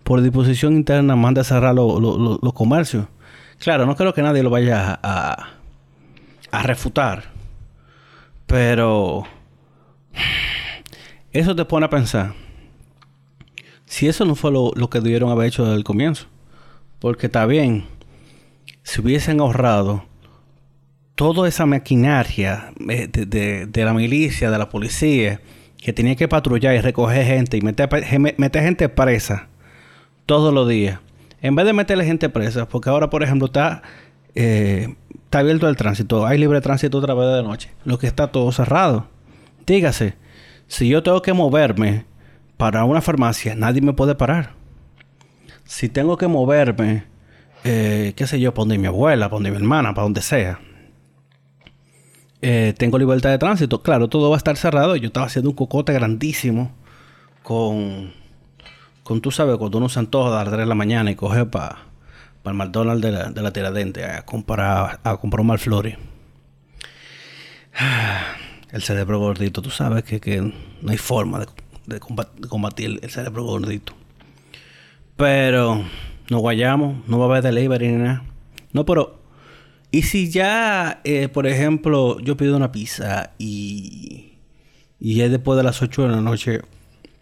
por 0.03 0.21
disposición 0.21 0.73
interna, 0.73 1.15
mande 1.15 1.41
a 1.41 1.43
cerrar 1.43 1.73
los 1.73 2.53
comercios. 2.53 3.07
Claro, 3.57 3.85
no 3.85 3.95
creo 3.95 4.13
que 4.13 4.21
nadie 4.21 4.43
lo 4.43 4.49
vaya 4.49 4.99
a, 5.01 5.49
a 6.51 6.63
refutar. 6.63 7.38
Pero 8.49 9.25
eso 11.31 11.55
te 11.55 11.65
pone 11.65 11.85
a 11.85 11.89
pensar. 11.91 12.33
Si 13.85 14.07
eso 14.07 14.25
no 14.25 14.33
fue 14.33 14.51
lo, 14.51 14.89
que 14.89 15.01
debieron 15.01 15.29
haber 15.29 15.47
hecho 15.47 15.63
desde 15.63 15.77
el 15.77 15.83
comienzo. 15.83 16.25
Porque 16.97 17.27
está 17.27 17.45
bien. 17.45 17.85
Si 18.81 19.01
hubiesen 19.01 19.39
ahorrado 19.39 20.03
toda 21.13 21.47
esa 21.47 21.67
maquinaria 21.67 22.73
eh, 22.89 23.07
de, 23.07 23.85
la 23.85 23.93
milicia, 23.93 24.49
de 24.49 24.57
la 24.57 24.67
policía, 24.69 25.41
que 25.77 25.93
tenía 25.93 26.15
que 26.15 26.27
patrullar 26.27 26.73
y 26.73 26.81
recoger 26.81 27.27
gente 27.27 27.55
y 27.55 27.61
meter, 27.61 27.87
meter 28.37 28.63
gente 28.63 28.89
presa 28.89 29.47
todos 30.25 30.51
los 30.51 30.67
días. 30.67 30.99
En 31.41 31.53
vez 31.53 31.67
de 31.67 31.73
meterle 31.73 32.03
gente 32.03 32.29
presa, 32.29 32.67
porque 32.67 32.89
ahora, 32.89 33.11
por 33.11 33.21
ejemplo, 33.21 33.45
está 33.45 33.83
eh, 34.33 34.95
está 35.29 35.39
abierto 35.39 35.69
el 35.69 35.75
tránsito, 35.75 36.25
hay 36.25 36.39
libre 36.39 36.59
tránsito 36.59 36.97
otra 36.97 37.13
vez 37.13 37.35
de 37.35 37.43
noche, 37.43 37.69
lo 37.85 37.99
que 37.99 38.07
está 38.07 38.31
todo 38.31 38.51
cerrado. 38.51 39.05
Dígase, 39.63 40.15
si 40.65 40.89
yo 40.89 41.03
tengo 41.03 41.21
que 41.21 41.33
moverme 41.33 42.05
para 42.57 42.83
una 42.83 42.99
farmacia, 42.99 43.53
nadie 43.53 43.79
me 43.79 43.93
puede 43.93 44.15
parar. 44.15 44.53
Si 45.65 45.87
tengo 45.87 46.17
que 46.17 46.25
moverme, 46.27 47.03
eh, 47.63 48.13
qué 48.15 48.25
sé 48.25 48.39
yo, 48.39 48.55
para 48.55 48.61
donde 48.61 48.79
mi 48.79 48.87
abuela, 48.87 49.27
para 49.27 49.35
donde 49.35 49.51
mi 49.51 49.57
hermana, 49.57 49.93
para 49.93 50.05
donde 50.05 50.23
sea, 50.23 50.59
eh, 52.41 52.73
tengo 52.75 52.97
libertad 52.97 53.29
de 53.29 53.37
tránsito. 53.37 53.83
Claro, 53.83 54.07
todo 54.09 54.31
va 54.31 54.35
a 54.35 54.39
estar 54.39 54.57
cerrado. 54.57 54.95
Yo 54.95 55.09
estaba 55.09 55.27
haciendo 55.27 55.51
un 55.51 55.55
cocote 55.55 55.93
grandísimo 55.93 56.71
con, 57.43 58.13
con 59.03 59.21
tú 59.21 59.29
sabes, 59.29 59.57
cuando 59.57 59.77
uno 59.77 59.89
se 59.89 59.99
antoja 59.99 60.29
a 60.29 60.43
las 60.43 60.47
3 60.47 60.61
de 60.61 60.65
la 60.65 60.73
mañana 60.73 61.11
y 61.11 61.15
coge 61.15 61.45
para 61.45 61.88
para 62.43 62.53
el 62.53 62.57
McDonald's 62.57 63.01
de 63.01 63.11
la, 63.11 63.29
de 63.31 63.41
la 63.41 63.51
Tiradente 63.51 64.05
a 64.05 64.25
comprar, 64.25 64.99
a 65.03 65.17
comprar 65.17 65.41
un 65.41 65.47
Malflori. 65.47 65.95
El 68.71 68.83
cerebro 68.83 69.19
gordito, 69.19 69.61
tú 69.61 69.71
sabes 69.71 70.03
que, 70.03 70.53
no 70.81 70.91
hay 70.91 70.97
forma 70.97 71.45
de, 71.87 71.99
combatir 71.99 72.99
el 73.01 73.09
cerebro 73.09 73.43
gordito. 73.43 73.93
Pero 75.15 75.83
no 76.29 76.37
guayamos, 76.37 77.07
no 77.07 77.17
va 77.17 77.25
a 77.25 77.29
haber 77.29 77.43
delivery 77.43 77.87
ni 77.87 78.03
nada. 78.03 78.23
No, 78.71 78.85
pero. 78.85 79.19
Y 79.91 80.03
si 80.03 80.29
ya, 80.29 81.01
eh, 81.03 81.29
por 81.29 81.47
ejemplo, 81.47 82.19
yo 82.19 82.37
pido 82.37 82.55
una 82.55 82.71
pizza 82.71 83.31
y. 83.39 84.33
Y 84.99 85.21
es 85.21 85.31
después 85.31 85.57
de 85.57 85.63
las 85.63 85.81
8 85.81 86.03
de 86.03 86.09
la 86.09 86.21
noche. 86.21 86.61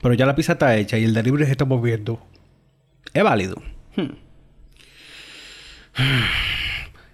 Pero 0.02 0.14
ya 0.16 0.26
la 0.26 0.36
pizza 0.36 0.54
está 0.54 0.76
hecha 0.76 0.98
y 0.98 1.06
el 1.06 1.14
delivery 1.14 1.46
se 1.46 1.52
está 1.52 1.64
moviendo. 1.64 2.20
Es 3.14 3.24
válido. 3.24 3.56
Hmm. 3.96 4.27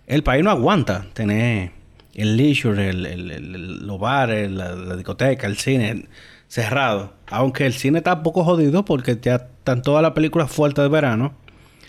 El 0.08 0.24
país 0.24 0.44
no 0.44 0.52
aguanta 0.52 1.06
tener 1.14 1.72
el 2.14 2.38
leisure, 2.38 2.90
el, 2.90 3.86
los 3.86 4.00
bares, 4.00 4.52
la, 4.52 4.96
discoteca, 4.96 5.48
el 5.48 5.58
cine 5.58 6.06
cerrado. 6.48 7.14
Aunque 7.28 7.66
el 7.66 7.74
cine 7.74 8.00
está 8.00 8.14
un 8.16 8.24
poco 8.24 8.44
jodido 8.44 8.86
porque 8.86 9.18
ya 9.22 9.36
están 9.36 9.82
todas 9.82 10.02
las 10.02 10.12
películas 10.12 10.52
fuertes 10.52 10.84
de 10.84 10.90
verano, 10.90 11.34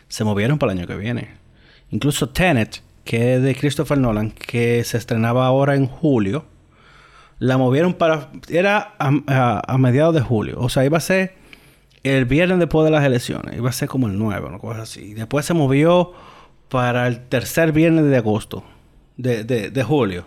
se 0.09 0.25
movieron 0.25 0.59
para 0.59 0.73
el 0.73 0.79
año 0.79 0.87
que 0.87 0.97
viene. 0.97 1.29
Incluso 1.91 2.31
Tenet, 2.31 2.83
que 3.05 3.35
es 3.35 3.43
de 3.43 3.55
Christopher 3.55 3.99
Nolan, 3.99 4.31
que 4.31 4.83
se 4.85 4.97
estrenaba 4.97 5.47
ahora 5.47 5.75
en 5.75 5.87
julio, 5.87 6.47
la 7.39 7.59
movieron 7.59 7.95
para... 7.95 8.31
Era 8.49 8.95
a, 8.99 9.79
mediados 9.79 10.15
de 10.15 10.21
julio. 10.21 10.57
O 10.59 10.69
sea, 10.69 10.85
iba 10.85 10.99
a 10.99 11.01
ser 11.01 11.35
el 12.03 12.25
viernes 12.25 12.59
después 12.59 12.85
de 12.85 12.91
las 12.91 13.05
elecciones. 13.05 13.57
Iba 13.57 13.69
a 13.69 13.73
ser 13.73 13.89
como 13.89 14.07
el 14.07 14.19
9, 14.19 14.47
una 14.49 14.59
cosa 14.59 14.83
así. 14.83 15.13
Después 15.15 15.45
se 15.45 15.53
movió 15.53 16.13
para 16.75 17.07
el 17.07 17.21
tercer 17.29 17.71
viernes 17.71 18.07
de 18.07 18.17
agosto 18.17 18.65
de, 19.17 19.45
de, 19.45 19.83
julio. 19.85 20.25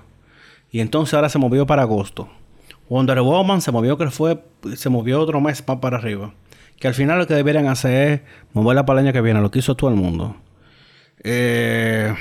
Y 0.72 0.80
entonces 0.80 1.14
ahora 1.14 1.28
se 1.28 1.40
movió 1.40 1.68
para 1.68 1.82
agosto. 1.82 2.30
Wonder 2.88 3.20
Woman 3.20 3.60
se 3.60 3.70
movió, 3.74 3.98
que 3.98 4.10
fue, 4.10 4.42
se 4.78 4.88
movió 4.88 5.20
otro 5.20 5.42
mes 5.42 5.62
más 5.68 5.80
para 5.80 5.98
arriba. 5.98 6.34
Que 6.80 6.88
al 6.88 6.94
final 6.94 7.20
lo 7.20 7.28
que 7.28 7.34
deberían 7.34 7.68
hacer 7.68 8.12
es 8.12 8.22
moverla 8.54 8.86
para 8.86 9.02
el 9.02 9.08
año 9.08 9.14
que 9.14 9.20
viene, 9.20 9.42
lo 9.42 9.52
que 9.52 9.60
hizo 9.60 9.76
todo 9.76 9.90
el 9.90 9.98
mundo. 9.98 10.38
Eh, 11.22 12.16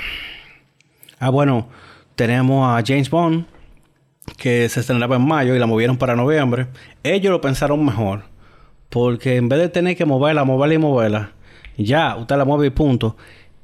ah, 1.21 1.31
bueno, 1.31 1.69
tenemos 2.17 2.69
a 2.69 2.83
James 2.85 3.09
Bond, 3.09 3.47
que 4.37 4.69
se 4.69 4.81
estrenaba 4.81 5.15
en 5.15 5.25
mayo 5.25 5.55
y 5.55 5.61
la 5.61 5.67
movieron 5.67 5.99
para 5.99 6.17
noviembre. 6.17 6.67
Ellos 7.05 7.31
lo 7.31 7.41
pensaron 7.41 7.85
mejor, 7.85 8.25
porque 8.91 9.37
en 9.37 9.49
vez 9.49 9.61
de 9.61 9.69
tener 9.69 9.97
que 9.97 10.05
moverla, 10.05 10.43
moverla 10.43 10.75
y 10.75 10.79
moverla, 10.79 11.31
ya, 11.79 12.17
usted 12.17 12.37
la 12.37 12.45
mueve 12.45 12.67
y 12.67 12.71
punto. 12.71 13.17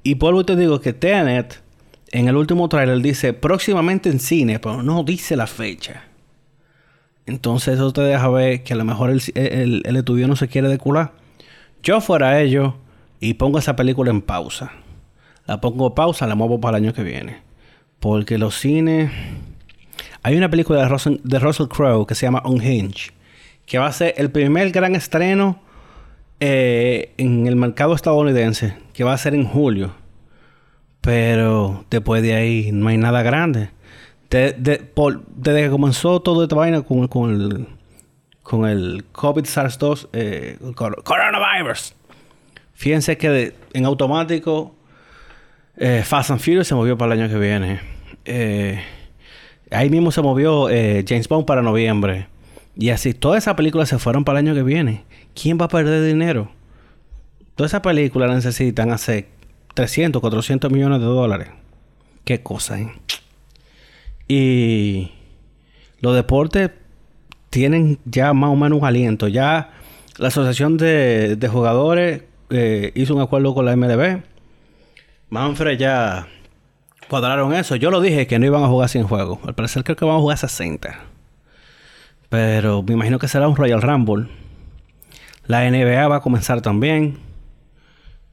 Y 0.03 0.17
por 0.17 0.35
lo 0.35 0.45
te 0.45 0.57
digo 0.57 0.81
que 0.81 0.93
Tenet 0.93 1.63
en 2.11 2.29
el 2.29 2.37
último 2.37 2.69
trailer 2.69 3.01
dice 3.01 3.33
próximamente 3.33 4.11
en 4.11 4.21
cine, 4.21 4.59
pero 4.59 4.83
no 4.83 5.03
dice 5.03 5.37
la 5.37 5.47
fecha. 5.47 6.05
Entonces 7.25 7.75
eso 7.75 7.93
te 7.93 8.03
deja 8.03 8.29
ver 8.29 8.63
que 8.65 8.75
a 8.75 8.77
lo 8.77 8.85
mejor 8.85 9.11
el, 9.11 9.23
el, 9.35 9.97
estudio 9.97 10.29
no 10.29 10.37
se 10.37 10.49
quiere 10.49 10.69
decular. 10.69 11.13
Yo 11.83 12.01
fuera 12.01 12.41
ello 12.41 12.77
y 13.21 13.35
pongo 13.35 13.59
esa 13.59 13.77
película 13.77 14.11
en 14.11 14.21
pausa. 14.21 14.73
La 15.47 15.61
pongo 15.61 15.95
pausa, 15.95 16.27
la 16.27 16.35
muevo 16.35 16.61
para 16.61 16.79
el 16.79 16.85
año 16.85 16.95
que 16.95 17.03
viene. 17.03 17.41
Porque 18.01 18.39
los 18.39 18.59
cines... 18.59 19.11
Hay 20.25 20.37
una 20.37 20.51
película 20.51 20.81
de 20.81 20.89
Russell, 20.89 21.17
de 21.25 21.39
Russell 21.39 21.67
Crowe 21.67 22.07
que 22.07 22.15
se 22.15 22.27
llama 22.27 22.43
Unhinged. 22.45 23.13
Que 23.67 23.79
va 23.79 23.87
a 23.87 23.93
ser 23.93 24.15
el 24.17 24.31
primer 24.31 24.71
gran 24.71 24.95
estreno 24.95 25.61
eh, 26.45 27.15
en 27.19 27.47
el 27.47 27.55
mercado 27.55 27.95
estadounidense. 27.95 28.77
Que 28.93 29.05
va 29.05 29.13
a 29.13 29.19
ser 29.19 29.33
en 29.33 29.45
julio. 29.45 29.95
Pero 31.01 31.85
después 31.89 32.21
de 32.21 32.35
ahí 32.35 32.71
no 32.73 32.89
hay 32.89 32.97
nada 32.97 33.23
grande. 33.23 33.71
desde 34.29 34.83
que 34.91 35.71
comenzó 35.71 36.21
todo 36.21 36.43
esta 36.43 36.57
vaina 36.57 36.83
con, 36.83 37.31
el, 37.31 37.69
con 38.43 38.69
el 38.69 39.05
COVID 39.13 39.45
SARS-2, 39.45 40.09
eh, 40.13 40.59
coronavirus. 40.75 41.95
Fíjense 42.75 43.17
que 43.17 43.55
en 43.73 43.85
automático 43.85 44.75
eh, 45.77 46.03
Fast 46.05 46.33
and 46.33 46.41
Furious 46.41 46.67
se 46.67 46.75
movió 46.75 46.99
para 46.99 47.15
el 47.15 47.21
año 47.21 47.33
que 47.33 47.39
viene. 47.39 47.81
Ahí 49.71 49.91
mismo 49.91 50.11
se 50.11 50.23
movió 50.23 50.67
James 50.67 51.29
Bond 51.29 51.47
para 51.47 51.63
noviembre. 51.63 52.27
Y 52.75 52.91
así, 52.91 53.15
todas 53.15 53.45
esas 53.45 53.55
películas 53.55 53.89
se 53.89 54.01
fueron 54.01 54.25
para 54.25 54.41
el 54.41 54.49
año 54.49 54.57
que 54.57 54.65
viene. 54.65 55.05
¿Quién 55.35 55.59
va 55.61 55.67
a 55.67 55.69
perder 55.69 56.05
dinero? 56.05 56.51
Todas 57.55 57.71
esas 57.71 57.81
películas 57.83 58.35
necesitan 58.35 58.91
hacer 58.91 59.29
300, 59.75 60.21
400 60.21 60.71
millones 60.71 61.01
de 61.01 61.07
dólares. 61.07 61.49
Qué 62.25 62.43
cosa, 62.43 62.81
¿eh? 62.81 62.93
Y 64.29 65.13
los 66.01 66.15
deportes 66.15 66.71
tienen 67.51 67.99
ya 68.05 68.33
más 68.33 68.51
o 68.51 68.57
menos 68.57 68.79
un 68.79 68.87
aliento. 68.87 69.29
Ya 69.29 69.71
la 70.19 70.29
Asociación 70.29 70.77
de, 70.77 71.49
Jugadores 71.51 72.23
eh, 72.51 72.93
hizo 72.95 73.15
un 73.15 73.21
acuerdo 73.21 73.55
con 73.55 73.67
la 73.67 73.77
MLB. 73.77 74.23
Manfred 75.29 75.79
ya 75.79 76.29
cuadraron 77.09 77.53
eso. 77.55 77.77
Yo 77.77 77.91
lo 77.91 78.01
dije 78.01 78.27
que 78.27 78.39
no 78.39 78.47
iban 78.47 78.63
a 78.63 78.69
jugar 78.69 78.89
sin 78.89 79.05
juego. 79.05 79.41
Al 79.47 79.55
parecer 79.55 79.85
creo 79.85 79.97
que 79.97 80.05
van 80.05 80.17
a 80.17 80.21
jugar 80.21 80.39
60. 80.39 80.99
Pero 82.29 82.83
me 82.83 82.95
imagino 82.95 83.19
que 83.19 83.29
será 83.29 83.49
un 83.49 83.57
Royal 83.57 83.83
Rumble. 83.83 84.29
La 85.47 85.69
NBA 85.69 86.09
va 86.09 86.17
a 86.17 86.21
comenzar 86.21 86.61
también 86.61 87.19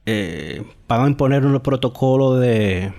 eh, 0.06 0.64
van 0.88 1.04
a 1.04 1.06
imponer 1.06 1.44
un 1.44 1.60
protocolo 1.60 2.36
de, 2.36 2.92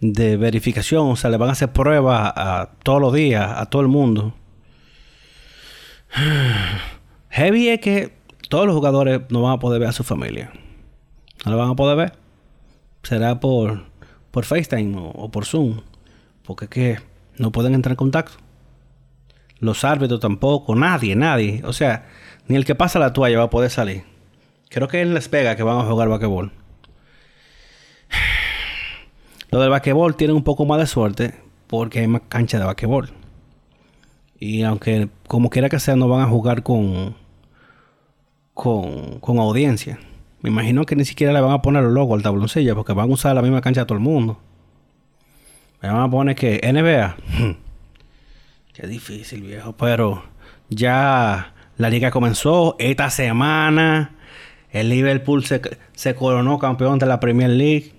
de 0.00 0.36
verificación, 0.36 1.10
o 1.10 1.16
sea, 1.16 1.30
le 1.30 1.36
van 1.36 1.48
a 1.50 1.52
hacer 1.52 1.72
pruebas 1.72 2.32
a, 2.36 2.70
todos 2.82 3.00
los 3.00 3.14
días, 3.14 3.50
a 3.56 3.66
todo 3.66 3.82
el 3.82 3.88
mundo. 3.88 4.34
Heavy 7.30 7.68
es 7.68 7.80
que 7.80 8.12
todos 8.48 8.66
los 8.66 8.74
jugadores 8.74 9.22
no 9.30 9.42
van 9.42 9.54
a 9.54 9.58
poder 9.58 9.80
ver 9.80 9.88
a 9.88 9.92
su 9.92 10.04
familia. 10.04 10.52
No 11.46 11.52
lo 11.52 11.58
van 11.58 11.70
a 11.70 11.76
poder 11.76 11.96
ver. 11.96 12.12
Será 13.02 13.40
por, 13.40 13.84
por 14.30 14.44
FaceTime 14.44 14.94
o, 14.98 15.30
por 15.30 15.46
Zoom. 15.46 15.80
Porque 16.44 16.66
es 16.66 16.70
que 16.70 16.98
no 17.38 17.50
pueden 17.50 17.72
entrar 17.72 17.92
en 17.92 17.96
contacto. 17.96 18.34
Los 19.58 19.84
árbitros 19.84 20.20
tampoco. 20.20 20.74
Nadie, 20.74 21.16
nadie. 21.16 21.62
O 21.64 21.72
sea, 21.72 22.06
ni 22.48 22.56
el 22.56 22.64
que 22.64 22.74
pasa 22.74 22.98
la 22.98 23.12
toalla 23.12 23.38
va 23.38 23.44
a 23.44 23.50
poder 23.50 23.70
salir. 23.70 24.04
Creo 24.68 24.88
que 24.88 25.00
en 25.00 25.14
Las 25.14 25.30
Vegas 25.30 25.56
que 25.56 25.62
van 25.62 25.78
a 25.78 25.84
jugar 25.84 26.08
basquetbol. 26.08 26.52
Lo 29.50 29.60
del 29.60 29.70
basquetbol 29.70 30.16
tiene 30.16 30.32
un 30.32 30.44
poco 30.44 30.64
más 30.64 30.78
de 30.78 30.86
suerte 30.86 31.34
porque 31.66 32.00
hay 32.00 32.06
más 32.06 32.22
cancha 32.28 32.58
de 32.58 32.64
basquetbol. 32.64 33.10
Y 34.38 34.62
aunque 34.62 35.08
como 35.28 35.50
quiera 35.50 35.68
que 35.68 35.78
sea 35.78 35.94
no 35.94 36.08
van 36.08 36.22
a 36.22 36.26
jugar 36.26 36.62
con 36.62 37.14
con, 38.54 39.20
con 39.20 39.38
audiencia. 39.38 39.98
Me 40.40 40.50
imagino 40.50 40.84
que 40.84 40.96
ni 40.96 41.04
siquiera 41.04 41.32
le 41.32 41.40
van 41.40 41.52
a 41.52 41.62
poner 41.62 41.82
los 41.84 41.92
logos 41.92 42.16
al 42.16 42.22
tabloncillo 42.22 42.74
porque 42.74 42.92
van 42.92 43.10
a 43.10 43.12
usar 43.12 43.34
la 43.34 43.42
misma 43.42 43.60
cancha 43.60 43.82
a 43.82 43.86
todo 43.86 43.96
el 43.96 44.04
mundo. 44.04 44.40
Me 45.80 45.88
van 45.88 46.00
a 46.00 46.10
poner 46.10 46.34
que 46.34 46.60
NBA. 46.62 47.16
Qué 48.72 48.86
difícil, 48.86 49.42
viejo. 49.42 49.72
Pero 49.76 50.24
ya 50.68 51.51
la 51.76 51.90
liga 51.90 52.10
comenzó 52.10 52.76
esta 52.78 53.10
semana. 53.10 54.16
El 54.70 54.88
Liverpool 54.88 55.44
se, 55.44 56.14
coronó 56.14 56.58
campeón 56.58 56.98
de 56.98 57.06
la 57.06 57.20
Premier 57.20 57.50
League. 57.50 57.92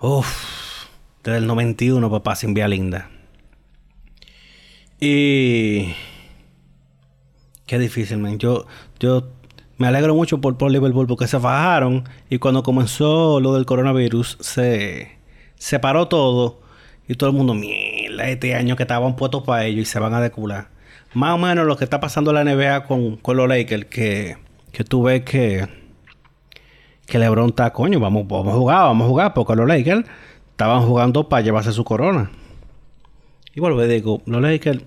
Uf, 0.00 0.86
desde 1.24 1.38
el 1.38 1.46
91, 1.46 2.10
papá, 2.10 2.36
sin 2.36 2.54
vía 2.54 2.68
linda. 2.68 3.10
Y. 5.00 5.94
Qué 7.66 7.78
difícil, 7.78 8.18
man. 8.18 8.38
Yo, 8.38 8.66
yo 8.98 9.28
me 9.76 9.86
alegro 9.86 10.14
mucho 10.14 10.40
por, 10.40 10.56
por 10.56 10.70
Liverpool 10.70 11.06
porque 11.06 11.26
se 11.26 11.38
fajaron 11.38 12.08
y 12.30 12.38
cuando 12.38 12.62
comenzó 12.62 13.40
lo 13.40 13.54
del 13.54 13.66
coronavirus 13.66 14.38
se, 14.40 15.18
se 15.56 15.78
paró 15.78 16.08
todo 16.08 16.60
y 17.06 17.14
todo 17.14 17.30
el 17.30 17.36
mundo, 17.36 17.54
mierda, 17.54 18.28
este 18.28 18.54
año 18.54 18.76
que 18.76 18.82
estaban 18.84 19.16
puestos 19.16 19.42
para 19.44 19.64
ellos 19.64 19.82
y 19.82 19.84
se 19.90 19.98
van 19.98 20.14
a 20.14 20.20
decular. 20.20 20.77
Más 21.14 21.34
o 21.34 21.38
menos 21.38 21.66
lo 21.66 21.76
que 21.76 21.84
está 21.84 22.00
pasando 22.00 22.30
en 22.30 22.44
la 22.44 22.54
NBA 22.54 22.84
con, 22.84 23.16
con 23.16 23.36
los 23.36 23.48
Lakers, 23.48 23.86
que 23.86 24.36
que 24.72 24.84
tú 24.84 25.02
ves 25.02 25.24
que, 25.24 25.66
que 27.06 27.18
LeBron 27.18 27.48
está, 27.48 27.72
coño, 27.72 27.98
vamos, 28.00 28.26
vamos 28.28 28.54
a 28.54 28.56
jugar, 28.56 28.82
vamos 28.82 29.04
a 29.04 29.08
jugar, 29.08 29.34
porque 29.34 29.56
los 29.56 29.66
Lakers 29.66 30.06
estaban 30.50 30.82
jugando 30.82 31.28
para 31.28 31.42
llevarse 31.42 31.72
su 31.72 31.84
corona. 31.84 32.30
Y 33.54 33.60
vuelvo 33.60 33.84
y 33.84 33.88
digo, 33.88 34.22
los 34.26 34.40
Lakers 34.40 34.84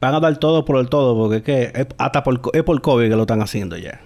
van 0.00 0.14
a 0.14 0.20
dar 0.20 0.38
todo 0.38 0.64
por 0.64 0.78
el 0.78 0.88
todo, 0.88 1.14
porque 1.16 1.72
es 1.74 1.86
hasta 1.98 2.22
por, 2.22 2.40
es 2.52 2.62
por 2.62 2.80
COVID 2.80 3.08
que 3.08 3.16
lo 3.16 3.22
están 3.22 3.42
haciendo 3.42 3.76
ya. 3.76 4.00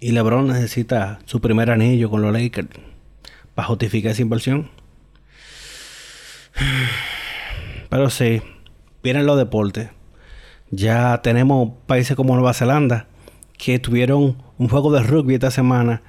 Y 0.00 0.10
LeBron 0.12 0.48
necesita 0.48 1.20
su 1.26 1.40
primer 1.40 1.70
anillo 1.70 2.10
con 2.10 2.22
los 2.22 2.32
Lakers 2.32 2.68
para 3.54 3.68
justificar 3.68 4.12
esa 4.12 4.22
inversión. 4.22 4.68
Pero 7.88 8.10
sí, 8.10 8.42
vienen 9.02 9.26
los 9.26 9.36
deportes. 9.36 9.90
Ya 10.70 11.20
tenemos 11.22 11.72
países 11.86 12.16
como 12.16 12.34
Nueva 12.34 12.54
Zelanda 12.54 13.06
que 13.58 13.78
tuvieron 13.78 14.42
un 14.58 14.68
juego 14.68 14.92
de 14.92 15.02
rugby 15.02 15.34
esta 15.34 15.50
semana, 15.50 16.02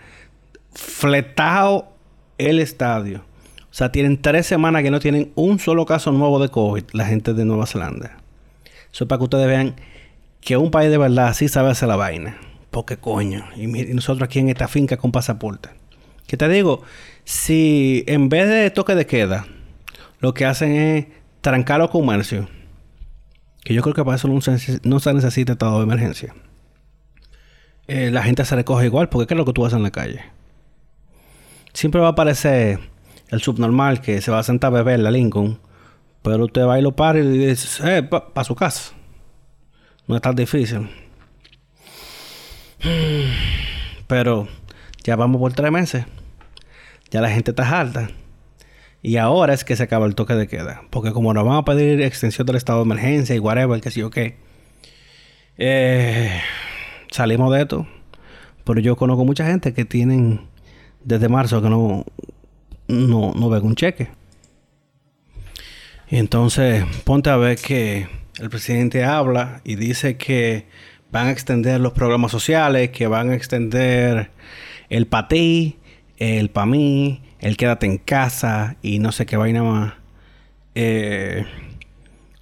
fletado 0.73 1.93
el 2.37 2.59
estadio. 2.59 3.19
O 3.73 3.75
sea, 3.75 3.91
tienen 3.91 4.21
tres 4.21 4.45
semanas 4.45 4.83
que 4.83 4.91
no 4.91 4.99
tienen 4.99 5.31
un 5.35 5.59
solo 5.59 5.85
caso 5.85 6.11
nuevo 6.11 6.39
de 6.39 6.49
COVID, 6.49 6.83
la 6.93 7.05
gente 7.05 7.33
de 7.33 7.45
Nueva 7.45 7.65
Zelanda. 7.65 8.17
Eso 8.91 9.03
es 9.03 9.07
para 9.07 9.17
que 9.17 9.23
ustedes 9.23 9.47
vean 9.47 9.75
que 10.41 10.57
un 10.57 10.71
país 10.71 10.91
de 10.91 10.97
verdad 10.97 11.33
sí 11.33 11.47
sabe 11.47 11.71
hacer 11.71 11.87
la 11.87 11.95
vaina. 11.95 12.37
Porque 12.69 12.97
coño. 12.97 13.45
Y, 13.55 13.67
nosotros 13.67 14.25
aquí 14.25 14.39
en 14.39 14.49
esta 14.49 14.67
finca 14.67 14.97
con 14.97 15.11
pasaporte. 15.11 15.69
Que 16.27 16.37
te 16.37 16.49
digo, 16.49 16.81
si 17.23 18.03
en 18.07 18.29
vez 18.29 18.47
de 18.47 18.69
toque 18.71 18.95
de 18.95 19.05
queda, 19.05 19.45
lo 20.19 20.33
que 20.33 20.45
hacen 20.45 20.75
es 20.75 21.05
trancar 21.41 21.79
los 21.79 21.89
comercios, 21.89 22.47
que 23.63 23.73
yo 23.73 23.81
creo 23.81 23.93
que 23.93 24.03
para 24.03 24.15
eso 24.15 24.27
no 24.27 24.41
se, 24.41 24.79
no 24.83 24.99
necesita 25.13 25.53
estado 25.53 25.77
de 25.77 25.83
emergencia. 25.83 26.33
Eh, 27.87 28.11
la 28.11 28.23
gente 28.23 28.45
se 28.45 28.55
recoge 28.55 28.85
igual, 28.85 29.09
porque 29.09 29.27
¿qué 29.27 29.33
es 29.33 29.37
lo 29.37 29.45
que 29.45 29.53
tú 29.53 29.65
haces 29.65 29.77
en 29.77 29.83
la 29.83 29.91
calle? 29.91 30.21
Siempre 31.73 32.01
va 32.01 32.07
a 32.07 32.11
aparecer 32.11 32.79
el 33.29 33.41
subnormal 33.41 34.01
que 34.01 34.21
se 34.21 34.31
va 34.31 34.39
a 34.39 34.43
sentar 34.43 34.69
a 34.69 34.75
beber 34.75 34.99
la 34.99 35.11
Lincoln, 35.11 35.59
pero 36.21 36.45
usted 36.45 36.65
va 36.65 36.79
y 36.79 36.81
lo 36.81 36.91
para 36.91 37.19
y 37.19 37.27
dice, 37.27 37.97
eh, 37.97 38.03
para 38.03 38.43
su 38.43 38.55
casa. 38.55 38.93
No 40.07 40.15
es 40.15 40.21
tan 40.21 40.35
difícil. 40.35 40.89
Pero 44.07 44.47
ya 45.03 45.15
vamos 45.15 45.39
por 45.39 45.53
tres 45.53 45.71
meses. 45.71 46.05
Ya 47.09 47.21
la 47.21 47.29
gente 47.29 47.51
está 47.51 47.79
harta. 47.79 48.09
Y 49.05 49.17
ahora 49.17 49.53
es 49.53 49.65
que 49.65 49.75
se 49.75 49.83
acaba 49.83 50.05
el 50.05 50.15
toque 50.15 50.33
de 50.33 50.47
queda. 50.47 50.83
Porque 50.89 51.11
como 51.11 51.33
nos 51.33 51.45
van 51.45 51.57
a 51.57 51.65
pedir 51.65 52.01
extensión 52.01 52.47
del 52.47 52.55
estado 52.55 52.79
de 52.79 52.85
emergencia 52.85 53.35
y 53.35 53.39
whatever, 53.39 53.81
que 53.81 53.91
sí 53.91 54.01
o. 54.01 54.09
Eh, 55.57 56.41
salimos 57.11 57.53
de 57.53 57.61
esto. 57.61 57.85
Pero 58.63 58.79
yo 58.79 58.95
conozco 58.95 59.25
mucha 59.25 59.45
gente 59.45 59.73
que 59.73 59.83
tienen 59.83 60.47
desde 61.03 61.27
marzo 61.27 61.61
que 61.61 61.69
no, 61.69 62.05
no, 62.87 63.33
no 63.35 63.49
ven 63.49 63.65
un 63.65 63.75
cheque. 63.75 64.07
Y 66.09 66.15
entonces 66.15 66.85
ponte 67.03 67.29
a 67.29 67.35
ver 67.35 67.57
que 67.57 68.07
el 68.39 68.49
presidente 68.49 69.03
habla 69.03 69.59
y 69.65 69.75
dice 69.75 70.15
que 70.15 70.65
van 71.11 71.27
a 71.27 71.31
extender 71.31 71.81
los 71.81 71.91
programas 71.91 72.31
sociales, 72.31 72.91
que 72.91 73.07
van 73.07 73.31
a 73.31 73.35
extender 73.35 74.31
el 74.89 75.07
PATI, 75.07 75.77
el 76.17 76.49
PAMI, 76.49 77.21
el 77.43 77.57
quédate 77.57 77.85
en 77.85 77.97
casa 77.97 78.77
y 78.81 78.99
no 78.99 79.11
sé 79.11 79.25
qué 79.25 79.35
vaina 79.35 79.63
más. 79.63 79.93
Eh, 80.75 81.45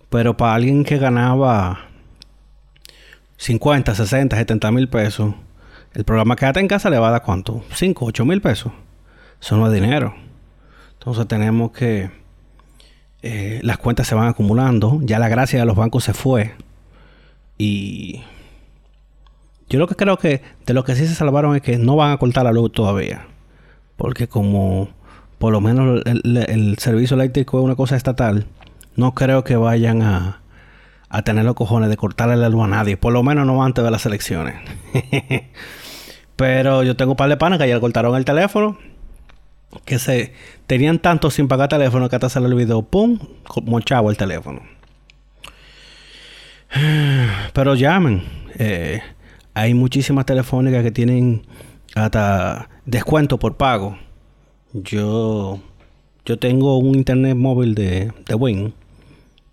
pero 0.10 0.38
para 0.38 0.54
alguien 0.54 0.84
que 0.84 1.00
ganaba 1.00 1.88
50, 3.38 3.96
60, 3.96 4.38
70 4.38 4.72
mil 4.72 4.88
pesos, 4.90 5.34
el 5.94 6.04
programa 6.04 6.36
Quédate 6.36 6.60
en 6.60 6.68
casa 6.68 6.92
le 6.92 7.00
va 7.00 7.08
a 7.08 7.12
dar 7.12 7.24
cuánto? 7.24 7.64
5, 7.74 8.06
8 8.06 8.26
mil 8.26 8.42
pesos. 8.42 8.72
Eso 9.42 9.58
no 9.58 9.66
es 9.66 9.74
dinero. 9.74 10.14
Entonces 10.94 11.28
tenemos 11.28 11.72
que... 11.72 12.12
Eh, 13.24 13.60
las 13.64 13.80
cuentas 13.80 14.08
se 14.08 14.14
van 14.14 14.28
acumulando. 14.28 15.00
Ya 15.02 15.18
la 15.18 15.30
gracia 15.30 15.60
de 15.60 15.66
los 15.66 15.76
bancos 15.76 16.04
se 16.04 16.14
fue. 16.14 16.54
Y... 17.58 18.22
Yo 19.68 19.80
lo 19.80 19.88
que 19.88 19.96
creo 19.96 20.18
que 20.18 20.44
de 20.66 20.74
lo 20.76 20.84
que 20.84 20.96
sí 20.96 21.08
se 21.08 21.16
salvaron 21.16 21.56
es 21.56 21.64
que 21.64 21.80
no 21.80 21.96
van 21.96 22.12
a 22.12 22.18
cortar 22.18 22.44
la 22.44 22.52
luz 22.52 22.72
todavía. 22.72 23.26
Porque 24.02 24.28
como 24.28 24.90
por 25.38 25.52
lo 25.52 25.62
menos 25.62 26.02
el, 26.06 26.76
servicio 26.80 27.14
eléctrico 27.14 27.60
es 27.60 27.66
una 27.66 27.76
cosa 27.76 27.96
estatal, 27.96 28.48
no 28.96 29.14
creo 29.14 29.44
que 29.44 29.56
vayan 29.56 30.02
a, 30.02 30.42
a 31.08 31.22
tener 31.22 31.46
los 31.46 31.54
cojones 31.54 31.88
de 31.88 31.98
cortarle 31.98 32.36
la 32.36 32.50
luz 32.50 32.64
a 32.64 32.68
nadie. 32.68 32.98
Por 32.98 33.14
lo 33.14 33.22
menos 33.22 33.46
no 33.46 33.64
antes 33.64 33.84
de 33.84 33.92
las 33.92 34.04
elecciones. 34.08 34.56
Pero 36.36 36.82
yo 36.82 36.96
tengo 36.96 37.12
un 37.12 37.16
par 37.16 37.30
de 37.30 37.38
panas 37.38 37.60
que 37.60 37.68
le 37.68 37.80
cortaron 37.80 38.16
el 38.16 38.26
teléfono 38.26 38.80
que 39.86 40.00
se 40.00 40.34
tenían 40.66 40.98
tanto 40.98 41.30
sin 41.30 41.48
pagar 41.48 41.70
teléfono 41.70 42.10
que 42.10 42.16
hasta 42.16 42.30
se 42.30 42.40
le 42.40 42.48
olvidó, 42.48 42.82
¡pum! 42.82 43.20
mochado 43.66 44.10
el 44.10 44.18
teléfono. 44.18 44.64
Pero 47.54 47.76
llamen. 47.76 48.24
Eh, 48.58 49.00
hay 49.54 49.76
muchísimas 49.76 50.26
telefónicas 50.26 50.82
que 50.82 50.92
tienen 50.92 51.44
hasta 51.94 52.68
descuento 52.92 53.40
por 53.40 53.58
pago. 53.58 53.98
Yo, 54.74 55.60
yo 56.26 56.40
tengo 56.40 56.78
un 56.78 56.96
internet 56.96 57.36
móvil 57.36 57.76
de, 57.76 58.12
de 58.26 58.36
Win 58.36 58.74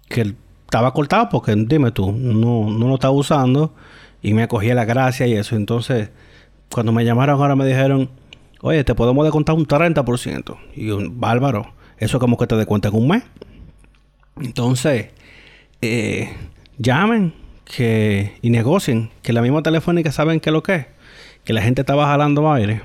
que 0.08 0.34
estaba 0.64 0.92
cortado 0.92 1.28
porque, 1.30 1.54
dime 1.56 1.90
tú, 1.90 2.12
no, 2.12 2.70
no 2.70 2.88
lo 2.88 2.94
estaba 2.94 3.14
usando 3.14 3.74
y 4.22 4.34
me 4.34 4.42
acogía 4.42 4.74
la 4.74 4.84
gracia 4.84 5.26
y 5.26 5.32
eso. 5.32 5.56
Entonces, 5.56 6.10
cuando 6.70 6.92
me 6.92 7.04
llamaron 7.04 7.40
ahora 7.40 7.56
me 7.56 7.66
dijeron 7.66 8.10
Oye, 8.60 8.82
te 8.82 8.94
podemos 8.94 9.24
descontar 9.24 9.54
un 9.54 9.66
30%. 9.66 10.56
Y 10.74 10.90
un 10.90 11.20
bárbaro. 11.20 11.72
Eso 11.98 12.18
como 12.18 12.36
que 12.36 12.46
te 12.46 12.56
descuenta 12.56 12.88
en 12.88 12.96
un 12.96 13.08
mes. 13.08 13.22
Entonces, 14.40 15.08
eh, 15.80 16.32
llamen 16.76 17.34
que, 17.64 18.36
y 18.42 18.50
negocien. 18.50 19.10
Que 19.22 19.32
la 19.32 19.42
misma 19.42 19.62
telefónica 19.62 20.10
saben 20.10 20.40
que 20.40 20.50
lo 20.50 20.62
que 20.62 20.74
es. 20.74 20.86
Que 21.44 21.52
la 21.52 21.62
gente 21.62 21.82
estaba 21.82 22.06
jalando 22.06 22.52
aire. 22.52 22.82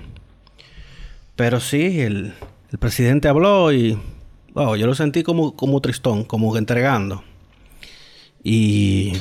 Pero 1.36 1.60
sí, 1.60 2.02
el, 2.02 2.34
presidente 2.80 3.28
habló 3.28 3.72
y 3.72 3.98
yo 4.56 4.88
lo 4.88 4.96
sentí 4.96 5.24
como, 5.24 5.56
como 5.56 5.82
tristón, 5.82 6.24
como 6.24 6.56
entregando. 6.58 7.24
Y, 8.44 9.14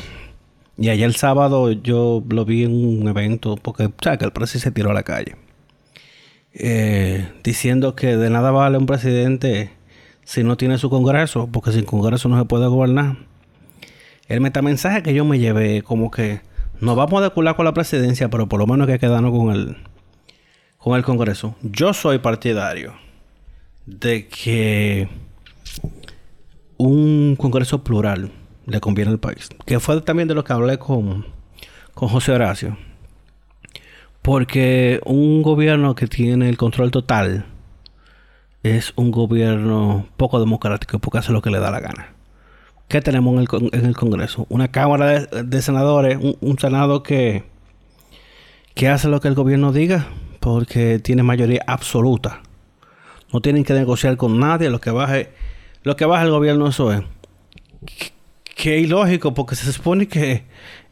y 0.76 0.88
ayer 0.88 1.06
el 1.06 1.16
sábado 1.16 1.72
yo 1.72 2.22
lo 2.28 2.44
vi 2.44 2.64
en 2.64 2.72
un 2.72 3.08
evento 3.08 3.56
porque, 3.56 3.86
o 3.86 3.92
sea, 4.02 4.16
que 4.18 4.24
el 4.24 4.32
presidente 4.32 4.64
se 4.64 4.72
tiró 4.72 4.90
a 4.90 4.94
la 4.94 5.02
calle. 5.02 5.36
Eh, 6.54 7.32
diciendo 7.42 7.96
que 7.96 8.16
de 8.18 8.28
nada 8.28 8.50
vale 8.50 8.76
un 8.76 8.84
presidente 8.84 9.70
si 10.24 10.44
no 10.44 10.56
tiene 10.58 10.76
su 10.78 10.90
Congreso, 10.90 11.48
porque 11.50 11.72
sin 11.72 11.84
Congreso 11.84 12.28
no 12.28 12.38
se 12.38 12.44
puede 12.44 12.66
gobernar. 12.66 13.16
El 14.28 14.40
metamensaje 14.40 15.02
que 15.02 15.14
yo 15.14 15.24
me 15.24 15.38
llevé, 15.38 15.82
como 15.82 16.10
que 16.10 16.40
no 16.80 16.94
vamos 16.94 17.20
a 17.20 17.24
decular 17.24 17.56
con 17.56 17.64
la 17.64 17.74
presidencia, 17.74 18.28
pero 18.28 18.48
por 18.48 18.60
lo 18.60 18.66
menos 18.66 18.86
hay 18.86 18.94
que 18.94 19.00
quedarnos 19.00 19.32
con 19.32 19.50
el, 19.54 19.76
con 20.82 20.96
el 20.96 21.04
Congreso. 21.04 21.54
Yo 21.62 21.94
soy 21.94 22.18
partidario 22.18 22.94
de 23.86 24.26
que 24.26 25.08
un 26.76 27.36
Congreso 27.38 27.84
plural 27.84 28.32
le 28.66 28.80
conviene 28.80 29.12
al 29.12 29.20
país. 29.20 29.48
Que 29.64 29.78
fue 29.78 30.00
también 30.00 30.26
de 30.26 30.34
lo 30.34 30.42
que 30.42 30.52
hablé 30.52 30.78
con, 30.78 31.24
con 31.94 32.08
José 32.08 32.32
Horacio. 32.32 32.76
Porque 34.22 35.00
un 35.04 35.42
gobierno 35.42 35.94
que 35.94 36.08
tiene 36.08 36.48
el 36.48 36.56
control 36.56 36.90
total 36.90 37.46
es 38.64 38.92
un 38.96 39.12
gobierno 39.12 40.08
poco 40.16 40.40
democrático 40.40 40.98
porque 40.98 41.18
hace 41.18 41.32
lo 41.32 41.42
que 41.42 41.50
le 41.50 41.60
da 41.60 41.70
la 41.70 41.80
gana. 41.80 42.08
¿Qué 42.88 43.00
tenemos 43.00 43.34
en 43.34 43.86
el, 43.86 43.96
Congreso? 43.96 44.46
Una 44.48 44.68
Cámara 44.68 45.26
de, 45.26 45.62
Senadores, 45.62 46.18
un, 46.40 46.58
Senado 46.58 47.04
que, 47.04 47.44
que 48.74 48.88
hace 48.88 49.08
lo 49.08 49.20
que 49.20 49.28
el 49.28 49.34
gobierno 49.34 49.72
diga 49.72 50.08
porque 50.42 50.98
tiene 50.98 51.22
mayoría 51.22 51.62
absoluta. 51.68 52.42
No 53.32 53.40
tienen 53.40 53.62
que 53.62 53.74
negociar 53.74 54.16
con 54.16 54.40
nadie. 54.40 54.70
Lo 54.70 54.80
que 54.80 54.90
baje, 54.90 55.30
lo 55.84 55.94
que 55.94 56.04
baja 56.04 56.24
el 56.24 56.32
gobierno, 56.32 56.66
eso 56.66 56.92
es. 56.92 57.00
Que 58.56 58.80
ilógico, 58.80 59.34
porque 59.34 59.54
se 59.54 59.72
supone 59.72 60.08
que 60.08 60.42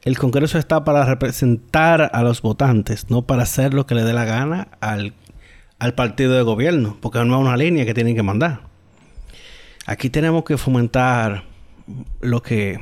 el 0.02 0.16
Congreso 0.16 0.56
está 0.56 0.84
para 0.84 1.04
representar 1.04 2.10
a 2.14 2.22
los 2.22 2.42
votantes, 2.42 3.10
no 3.10 3.22
para 3.22 3.42
hacer 3.42 3.74
lo 3.74 3.86
que 3.86 3.96
le 3.96 4.04
dé 4.04 4.12
la 4.12 4.24
gana 4.24 4.68
al, 4.80 5.14
partido 5.96 6.32
de 6.34 6.42
gobierno, 6.42 6.96
porque 7.00 7.18
no 7.24 7.34
es 7.34 7.40
una 7.40 7.56
línea 7.56 7.84
que 7.84 7.92
tienen 7.92 8.14
que 8.14 8.22
mandar. 8.22 8.60
Aquí 9.84 10.10
tenemos 10.10 10.44
que 10.44 10.58
fomentar 10.58 11.42
lo 12.20 12.40
que 12.40 12.78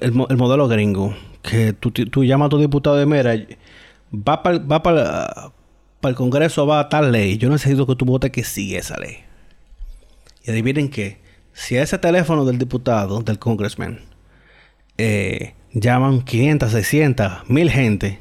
el, 0.00 0.12
modelo 0.12 0.66
gringo, 0.66 1.14
que 1.42 1.74
tú, 1.74 2.24
llamas 2.24 2.46
a 2.46 2.48
tu 2.48 2.58
diputado 2.58 2.96
de 2.96 3.04
mera, 3.04 3.34
va 4.12 4.42
para 4.42 5.52
el 6.02 6.14
Congreso, 6.14 6.66
va 6.66 6.80
a 6.80 6.88
tal 6.88 7.12
ley. 7.12 7.38
Yo 7.38 7.48
necesito 7.48 7.86
que 7.86 7.96
tú 7.96 8.04
votes 8.04 8.30
que 8.30 8.44
sí 8.44 8.76
esa 8.76 8.98
ley. 8.98 9.18
Y 10.44 10.50
adivinen 10.50 10.88
que 10.88 11.20
si 11.52 11.76
a 11.76 11.82
ese 11.82 11.98
teléfono 11.98 12.44
del 12.44 12.58
diputado, 12.58 13.22
del 13.22 13.38
congressman, 13.38 14.00
eh, 14.98 15.54
llaman 15.72 16.22
500, 16.22 16.70
600, 16.70 17.48
1000 17.48 17.70
gente, 17.70 18.20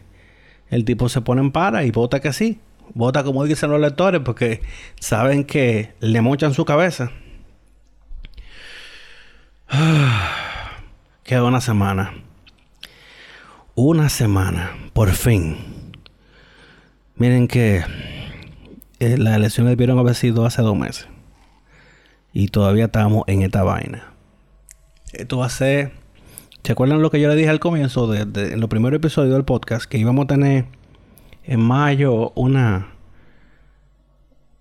el 0.70 0.86
tipo 0.86 1.10
se 1.10 1.22
pone 1.22 1.42
en 1.42 1.52
para 1.52 1.84
y 1.84 1.92
vota 1.92 2.20
que 2.20 2.34
sí. 2.34 2.60
Vota 2.94 3.24
como 3.24 3.44
dicen 3.44 3.72
los 3.72 3.82
lectores 3.82 4.22
porque 4.24 4.62
saben 5.00 5.44
que 5.44 5.94
le 6.00 6.22
mochan 6.22 6.54
su 6.54 6.66
cabeza. 6.66 7.12
Queda 11.24 11.44
una 11.44 11.62
semana. 11.62 12.14
Una 13.76 14.10
semana, 14.10 14.72
por 14.94 15.12
fin. 15.12 15.75
Miren 17.18 17.48
que 17.48 17.84
eh, 19.00 19.18
las 19.18 19.36
elecciones 19.36 19.72
debieron 19.72 20.00
haber 20.00 20.16
sido 20.16 20.46
hace 20.46 20.62
dos 20.62 20.78
meses. 20.78 21.08
Y 22.34 22.50
todavía 22.50 22.86
estamos 22.86 23.24
en 23.28 23.42
esta 23.42 23.64
vaina. 23.64 24.14
Esto 25.14 25.38
va 25.38 25.46
a 25.46 25.50
ser 25.50 25.94
¿Se 26.66 26.72
acuerdan 26.72 27.04
lo 27.04 27.12
que 27.12 27.22
yo 27.22 27.28
le 27.30 27.36
dije 27.36 27.50
al 27.50 27.60
comienzo 27.60 28.08
de, 28.08 28.22
en 28.54 28.60
los 28.60 28.68
primeros 28.72 28.98
episodios 28.98 29.34
del 29.34 29.46
podcast? 29.46 29.86
Que 29.86 30.00
íbamos 30.00 30.24
a 30.24 30.30
tener 30.30 30.66
en 31.44 31.60
mayo 31.60 32.32
una, 32.34 32.88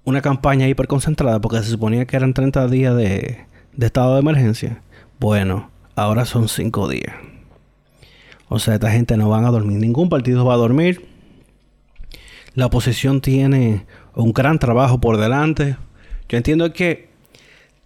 una 0.05 0.21
campaña 0.21 0.69
hiperconcentrada 0.69 1.41
porque 1.41 1.63
se 1.63 1.71
suponía 1.71 2.05
que 2.05 2.15
eran 2.15 2.35
30 2.35 2.69
días 2.69 2.95
de, 2.95 3.47
de 3.73 3.87
estado 3.87 4.13
de 4.13 4.21
emergencia. 4.21 4.83
Bueno, 5.19 5.71
ahora 5.97 6.27
son 6.27 6.49
5 6.49 6.91
días. 6.91 7.15
O 8.51 8.59
sea, 8.59 8.75
esta 8.75 8.91
gente 8.91 9.17
no 9.17 9.31
van 9.31 9.47
a 9.47 9.51
dormir. 9.51 9.79
Ningún 9.79 10.11
partido 10.11 10.45
va 10.45 10.53
a 10.53 10.59
dormir. 10.59 11.09
La 12.55 12.67
oposición 12.67 13.21
tiene 13.21 13.87
un 14.15 14.33
gran 14.33 14.59
trabajo 14.59 15.01
por 15.01 15.17
delante. 15.17 15.77
Yo 16.29 16.37
entiendo 16.37 16.73
que 16.73 17.09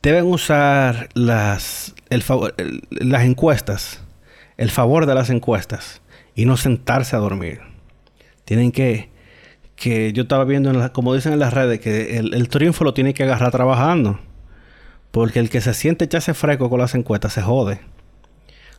deben 0.03 0.27
usar 0.27 1.09
las, 1.15 1.95
el, 2.11 2.23
las 2.91 3.25
encuestas 3.25 4.03
el 4.59 4.71
favor 4.71 5.07
de 5.07 5.15
las 5.15 5.31
encuestas 5.31 6.03
y 6.35 6.45
no 6.45 6.59
sentarse 6.59 7.17
a 7.17 7.21
dormir. 7.21 7.61
Tienen 8.45 8.73
que, 8.73 9.09
que 9.77 10.13
yo 10.13 10.25
estaba 10.25 10.45
viendo, 10.45 10.71
en 10.71 10.89
como 10.91 11.15
dicen 11.15 11.33
en 11.33 11.39
las 11.39 11.55
redes, 11.55 11.81
que 11.81 12.19
el, 12.19 12.49
triunfo 12.49 12.85
lo 12.85 12.93
tiene 12.93 13.15
que 13.15 13.23
agarrar 13.23 13.53
trabajando. 13.53 14.19
Porque 15.11 15.39
el 15.39 15.49
que 15.49 15.63
se 15.63 15.73
siente 15.73 16.05
echarse 16.05 16.35
fresco 16.35 16.69
con 16.69 16.81
las 16.81 16.95
encuestas 16.95 17.33
se 17.33 17.41
jode. 17.41 17.81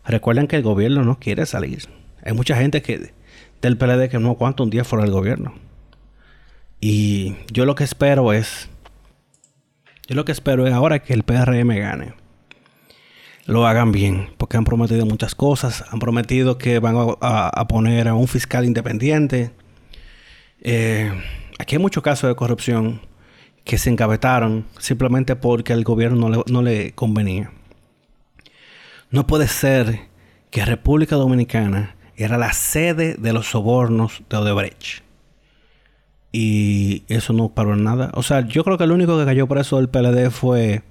Recuerden 0.05 0.47
que 0.47 0.57
el 0.57 0.63
gobierno 0.63 1.03
no 1.03 1.17
quiere 1.17 1.45
salir. 1.45 1.87
Hay 2.23 2.33
mucha 2.33 2.55
gente 2.55 2.81
que 2.81 3.13
del 3.61 3.77
PLD 3.77 4.09
que 4.09 4.19
no 4.19 4.29
aguanta 4.31 4.63
un 4.63 4.69
día 4.69 4.83
fuera 4.83 5.05
del 5.05 5.13
gobierno. 5.13 5.53
Y 6.81 7.35
yo 7.51 7.65
lo 7.65 7.75
que 7.75 7.83
espero 7.83 8.33
es. 8.33 8.69
Yo 10.07 10.15
lo 10.15 10.25
que 10.25 10.31
espero 10.31 10.65
es 10.65 10.73
ahora 10.73 10.99
que 10.99 11.13
el 11.13 11.23
PRM 11.23 11.69
gane. 11.77 12.13
Lo 13.45 13.65
hagan 13.67 13.91
bien, 13.91 14.29
porque 14.37 14.57
han 14.57 14.63
prometido 14.63 15.05
muchas 15.05 15.35
cosas. 15.35 15.83
Han 15.91 15.99
prometido 15.99 16.57
que 16.57 16.79
van 16.79 16.95
a, 17.21 17.67
poner 17.67 18.07
a 18.07 18.13
un 18.13 18.27
fiscal 18.27 18.65
independiente. 18.65 19.51
Eh, 20.61 21.11
aquí 21.57 21.75
hay 21.75 21.81
muchos 21.81 22.03
casos 22.03 22.29
de 22.29 22.35
corrupción 22.35 23.01
que 23.63 23.77
se 23.77 23.89
encabetaron 23.89 24.65
simplemente 24.79 25.35
porque 25.35 25.73
al 25.73 25.83
gobierno 25.83 26.29
no 26.29 26.29
le, 26.29 26.43
no 26.51 26.61
le 26.61 26.93
convenía. 26.93 27.51
No 29.11 29.27
puede 29.27 29.47
ser 29.47 30.01
que 30.51 30.65
República 30.65 31.15
Dominicana 31.15 31.95
era 32.15 32.37
la 32.37 32.53
sede 32.53 33.15
de 33.15 33.33
los 33.33 33.47
sobornos 33.47 34.21
de 34.29 34.37
Odebrecht. 34.37 35.08
Y 36.31 37.03
eso 37.07 37.33
no 37.33 37.49
paró 37.49 37.73
en 37.73 37.83
nada. 37.83 38.11
O 38.13 38.23
sea, 38.23 38.41
yo 38.41 38.63
creo 38.63 38.77
que 38.77 38.83
el 38.83 38.91
único 38.91 39.17
que 39.17 39.25
cayó 39.25 39.47
por 39.47 39.57
eso 39.57 39.77
del 39.77 39.89
PLD 39.89 40.29
fue 40.29 40.83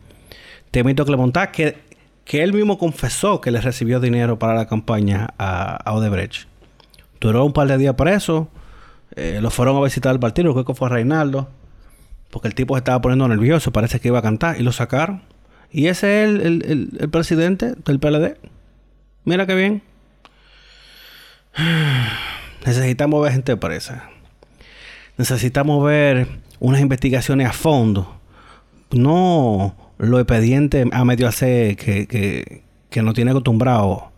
Temito 0.71 1.05
Clemontá, 1.05 1.53
que, 1.53 1.79
que 2.25 2.43
él 2.43 2.53
mismo 2.53 2.79
confesó 2.79 3.41
que 3.41 3.51
le 3.51 3.61
recibió 3.61 4.01
dinero 4.01 4.39
para 4.39 4.55
la 4.55 4.67
campaña 4.67 5.35
a, 5.39 5.93
Odebrecht. 5.93 6.49
Duró 7.21 7.45
un 7.45 7.53
par 7.53 7.69
de 7.69 7.79
días 7.79 7.95
preso. 7.95 8.49
Eh, 9.17 9.39
lo 9.41 9.51
fueron 9.51 9.77
a 9.77 9.81
visitar 9.81 10.11
al 10.11 10.21
partido, 10.21 10.53
creo 10.53 10.65
que 10.65 10.75
fue 10.75 10.89
a 10.89 10.91
Reinaldo. 10.91 11.49
Porque 12.31 12.49
el 12.49 12.55
tipo 12.55 12.75
se 12.75 12.79
estaba 12.79 13.01
poniendo 13.01 13.27
nervioso, 13.29 13.73
parece 13.73 14.01
que 14.01 14.09
iba 14.09 14.19
a 14.19 14.23
cantar. 14.23 14.61
Y 14.61 14.63
lo 14.63 14.73
sacaron. 14.73 15.23
Y 15.71 15.87
ese 15.87 16.25
es 16.25 16.29
el, 16.29 16.97
el 16.99 17.11
presidente 17.11 17.75
del 17.85 18.01
PLD. 18.01 18.37
Mira 19.25 19.47
qué 19.47 19.55
bien. 19.55 19.83
Necesitamos 22.67 23.23
ver 23.23 23.33
gente 23.33 23.57
presa 23.57 24.11
necesitamos 25.19 25.85
ver 25.85 26.29
unas 26.61 26.81
investigaciones 26.81 27.49
a 27.49 27.53
fondo. 27.53 28.19
No 28.91 29.77
lo 29.99 30.19
expediente 30.19 30.87
a 30.91 31.05
medio 31.05 31.29
hacer 31.29 31.77
que, 31.77 32.07
que, 32.07 32.63
que 32.89 33.03
no 33.03 33.13
tiene 33.13 33.33
acostumbrado 33.33 34.13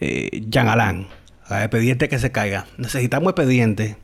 eh, 0.00 0.42
Jean 0.48 0.68
Alain. 0.68 1.06
A 1.48 1.62
expediente 1.62 2.08
que 2.08 2.18
se 2.18 2.32
caiga. 2.32 2.66
Necesitamos 2.76 3.30
expediente 3.30 3.96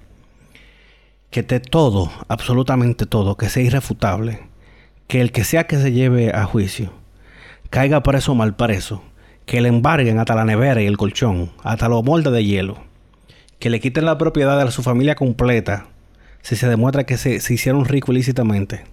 que 1.30 1.40
esté 1.40 1.58
todo, 1.58 2.12
absolutamente 2.28 3.06
todo, 3.06 3.36
que 3.36 3.48
sea 3.48 3.64
irrefutable. 3.64 4.38
Que 5.08 5.20
el 5.20 5.32
que 5.32 5.42
sea 5.42 5.66
que 5.66 5.78
se 5.78 5.90
lleve 5.90 6.30
a 6.32 6.44
juicio 6.44 6.92
caiga 7.70 8.02
preso 8.02 8.32
o 8.32 8.34
mal 8.36 8.54
preso. 8.54 9.02
Que 9.46 9.60
le 9.60 9.68
embarguen 9.68 10.20
hasta 10.20 10.36
la 10.36 10.44
nevera 10.44 10.82
y 10.82 10.86
el 10.86 10.98
colchón, 10.98 11.50
hasta 11.64 11.88
los 11.88 12.04
moldes 12.04 12.32
de 12.32 12.44
hielo. 12.44 12.76
Que 13.58 13.70
le 13.70 13.80
quiten 13.80 14.04
la 14.04 14.18
propiedad 14.18 14.64
de 14.64 14.70
su 14.70 14.82
familia 14.82 15.16
completa 15.16 15.88
si 16.42 16.56
se 16.56 16.68
demuestra 16.68 17.04
que 17.04 17.16
se, 17.16 17.36
hicieron 17.36 17.84
ricos 17.84 18.14
ilícitamente. 18.14 18.84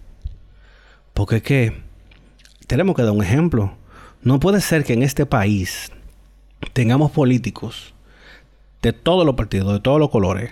Porque 1.14 1.38
es 1.38 1.44
que 1.44 1.74
tenemos 2.68 2.96
que 2.96 3.04
dar 3.04 3.12
un 3.12 3.24
ejemplo. 3.24 3.74
No 4.22 4.40
puede 4.40 4.62
ser 4.62 4.84
que 4.84 4.94
en 4.94 5.04
este 5.04 5.26
país 5.26 5.92
tengamos 6.74 7.12
políticos 7.12 7.94
de 8.82 8.94
todos 8.94 9.26
los 9.26 9.36
partidos, 9.36 9.74
de 9.74 9.80
todos 9.80 10.00
los 10.00 10.10
colores, 10.10 10.52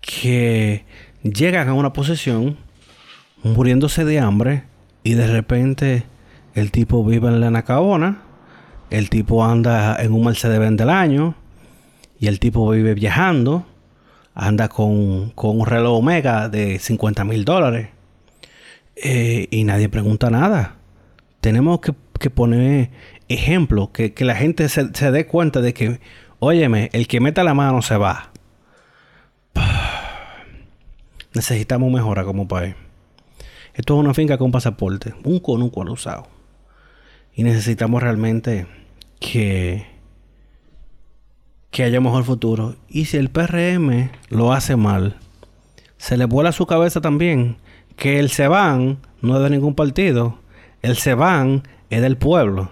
que 0.00 0.84
llegan 1.22 1.68
a 1.68 1.74
una 1.74 1.92
posición 1.92 2.58
muriéndose 3.42 4.04
de 4.04 4.20
hambre 4.20 4.64
y 5.02 5.14
de 5.14 5.26
repente 5.26 6.04
el 6.54 6.70
tipo 6.70 7.04
vive 7.04 7.28
en 7.28 7.40
la 7.40 7.50
Nacabona, 7.50 8.22
el 8.90 9.08
tipo 9.08 9.44
anda 9.44 9.96
en 10.00 10.12
un 10.12 10.24
Mercedes-Benz 10.24 10.76
del 10.76 10.90
año 10.90 11.34
y 12.20 12.26
el 12.26 12.38
tipo 12.38 12.68
vive 12.70 12.94
viajando 12.94 13.66
anda 14.34 14.68
con, 14.68 15.32
un 15.36 15.66
reloj 15.66 15.98
Omega 15.98 16.48
de 16.48 16.78
50 16.78 17.24
mil 17.24 17.44
dólares 17.44 17.88
eh, 18.96 19.48
y 19.50 19.64
nadie 19.64 19.88
pregunta 19.88 20.30
nada. 20.30 20.76
Tenemos 21.40 21.80
que, 21.80 22.30
poner 22.30 22.90
ejemplo, 23.28 23.92
que, 23.92 24.14
la 24.20 24.34
gente 24.34 24.68
se, 24.68 25.10
dé 25.10 25.26
cuenta 25.26 25.60
de 25.60 25.74
que, 25.74 26.00
óyeme, 26.38 26.90
el 26.92 27.08
que 27.08 27.20
meta 27.20 27.44
la 27.44 27.54
mano 27.54 27.82
se 27.82 27.96
va. 27.96 28.30
Necesitamos 31.34 31.90
mejora 31.90 32.24
como 32.24 32.46
país. 32.46 32.74
Esto 33.74 33.94
es 33.94 34.00
una 34.00 34.14
finca 34.14 34.38
con 34.38 34.52
pasaporte, 34.52 35.14
un 35.24 35.40
con 35.40 35.62
un 35.62 35.70
cuadro 35.70 35.94
usado. 35.94 36.28
Y 37.34 37.42
necesitamos 37.42 38.02
realmente 38.02 38.66
que 39.18 39.91
que 41.72 41.82
haya 41.82 42.00
mejor 42.00 42.22
futuro. 42.22 42.76
Y 42.88 43.06
si 43.06 43.16
el 43.16 43.30
PRM 43.30 44.10
lo 44.28 44.52
hace 44.52 44.76
mal, 44.76 45.16
se 45.96 46.16
le 46.16 46.26
vuela 46.26 46.52
su 46.52 46.66
cabeza 46.66 47.00
también 47.00 47.56
que 47.96 48.20
el 48.20 48.30
SEBAN 48.30 48.98
no 49.22 49.36
es 49.36 49.42
de 49.42 49.50
ningún 49.50 49.74
partido. 49.74 50.38
El 50.82 50.96
SEBAN 50.96 51.66
es 51.90 52.02
del 52.02 52.16
pueblo. 52.16 52.70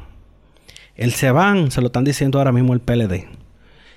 El 0.97 1.13
SEBAN 1.13 1.71
se 1.71 1.81
lo 1.81 1.87
están 1.87 2.05
diciendo 2.05 2.39
ahora 2.39 2.53
mismo 2.53 2.75
el 2.75 2.81
PLD. 2.81 3.27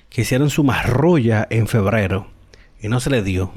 Que 0.08 0.22
hicieron 0.22 0.48
su 0.48 0.64
marrulla 0.64 1.46
en 1.50 1.66
febrero 1.66 2.28
y 2.80 2.88
no 2.88 2.98
se 2.98 3.10
le 3.10 3.22
dio. 3.22 3.52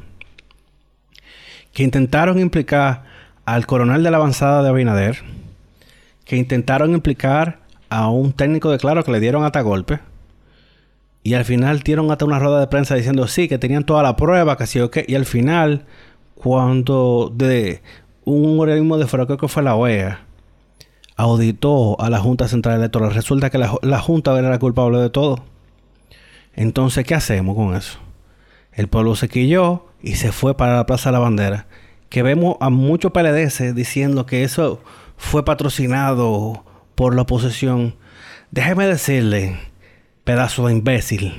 Que 1.71 1.83
intentaron 1.83 2.39
implicar 2.39 3.05
al 3.45 3.65
coronel 3.65 4.03
de 4.03 4.11
la 4.11 4.17
avanzada 4.17 4.63
de 4.63 4.69
Abinader. 4.69 5.23
Que 6.25 6.35
intentaron 6.35 6.93
implicar 6.93 7.59
a 7.89 8.09
un 8.09 8.33
técnico 8.33 8.69
de 8.69 8.79
claro 8.79 9.05
que 9.05 9.11
le 9.11 9.21
dieron 9.21 9.45
hasta 9.45 9.61
golpe 9.61 9.99
y 11.23 11.33
al 11.33 11.45
final 11.45 11.79
dieron 11.81 12.11
hasta 12.11 12.25
una 12.25 12.39
rueda 12.39 12.59
de 12.59 12.67
prensa 12.67 12.95
diciendo 12.95 13.27
sí, 13.27 13.47
que 13.47 13.57
tenían 13.57 13.83
toda 13.83 14.03
la 14.03 14.15
prueba, 14.15 14.57
que 14.57 14.65
sí 14.67 14.79
o 14.79 14.89
qué. 14.89 15.05
Y 15.07 15.15
al 15.15 15.25
final, 15.25 15.85
cuando 16.35 17.31
de 17.35 17.81
un 18.23 18.59
organismo 18.59 18.97
de 18.97 19.07
fuera, 19.07 19.25
que 19.25 19.47
fue 19.47 19.63
la 19.63 19.75
OEA, 19.75 20.21
auditó 21.15 21.99
a 21.99 22.09
la 22.09 22.19
Junta 22.19 22.47
Central 22.47 22.77
Electoral, 22.77 23.13
resulta 23.13 23.49
que 23.49 23.57
la, 23.57 23.99
Junta 23.99 24.37
era 24.37 24.49
la 24.49 24.59
culpable 24.59 24.99
de 24.99 25.09
todo. 25.09 25.43
Entonces, 26.53 27.05
¿qué 27.05 27.15
hacemos 27.15 27.55
con 27.55 27.75
eso? 27.75 27.99
El 28.71 28.87
pueblo 28.87 29.15
se 29.15 29.27
quilló 29.27 29.85
y 30.01 30.15
se 30.15 30.31
fue 30.31 30.55
para 30.55 30.75
la 30.75 30.85
Plaza 30.85 31.09
de 31.09 31.13
la 31.13 31.19
Bandera. 31.19 31.67
Que 32.09 32.23
vemos 32.23 32.55
a 32.61 32.69
muchos 32.69 33.11
PLDs 33.11 33.75
diciendo 33.75 34.25
que 34.25 34.43
eso 34.43 34.81
fue 35.17 35.43
patrocinado 35.43 36.63
por 36.95 37.15
la 37.15 37.23
oposición. 37.23 37.95
Déjeme 38.51 38.87
decirle 38.87 39.57
pedazo 40.27 40.67
de 40.67 40.73
imbécil. 40.73 41.33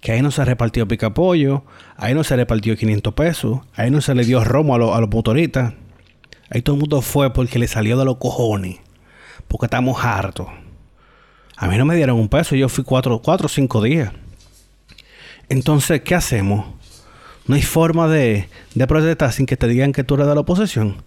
Que 0.00 0.12
ahí 0.12 0.22
no 0.22 0.30
se 0.30 0.44
repartió 0.46 0.88
picapollo, 0.88 1.62
ahí 1.96 2.14
no 2.14 2.24
se 2.24 2.34
repartió 2.34 2.74
500 2.74 3.12
pesos, 3.12 3.60
ahí 3.74 3.90
no 3.90 4.00
se 4.00 4.14
le 4.14 4.24
dio 4.24 4.42
romo 4.42 4.74
a, 4.74 4.78
los 4.78 5.10
motoristas. 5.10 5.74
Ahí 6.50 6.62
todo 6.62 6.76
el 6.76 6.80
mundo 6.80 7.02
fue 7.02 7.34
porque 7.34 7.58
le 7.58 7.68
salió 7.68 7.98
de 7.98 8.06
los 8.06 8.16
cojones. 8.16 8.78
Porque 9.46 9.66
estamos 9.66 10.02
hartos. 10.02 10.46
A 11.56 11.68
mí 11.68 11.76
no 11.76 11.84
me 11.84 11.96
dieron 11.96 12.18
un 12.18 12.30
peso, 12.30 12.56
yo 12.56 12.70
fui 12.70 12.82
cuatro, 12.82 13.20
cuatro 13.20 13.44
o 13.44 13.48
cinco 13.50 13.82
días. 13.82 14.10
Entonces, 15.50 16.00
¿qué 16.00 16.14
hacemos? 16.14 16.66
No 17.46 17.56
hay 17.56 17.62
forma 17.62 18.08
de, 18.08 18.48
de 18.74 18.86
protestar 18.86 19.32
sin 19.32 19.44
que 19.44 19.58
te 19.58 19.68
digan 19.68 19.92
que 19.92 20.02
tú 20.02 20.14
eres 20.14 20.26
de 20.26 20.34
la 20.34 20.40
oposición. 20.40 21.02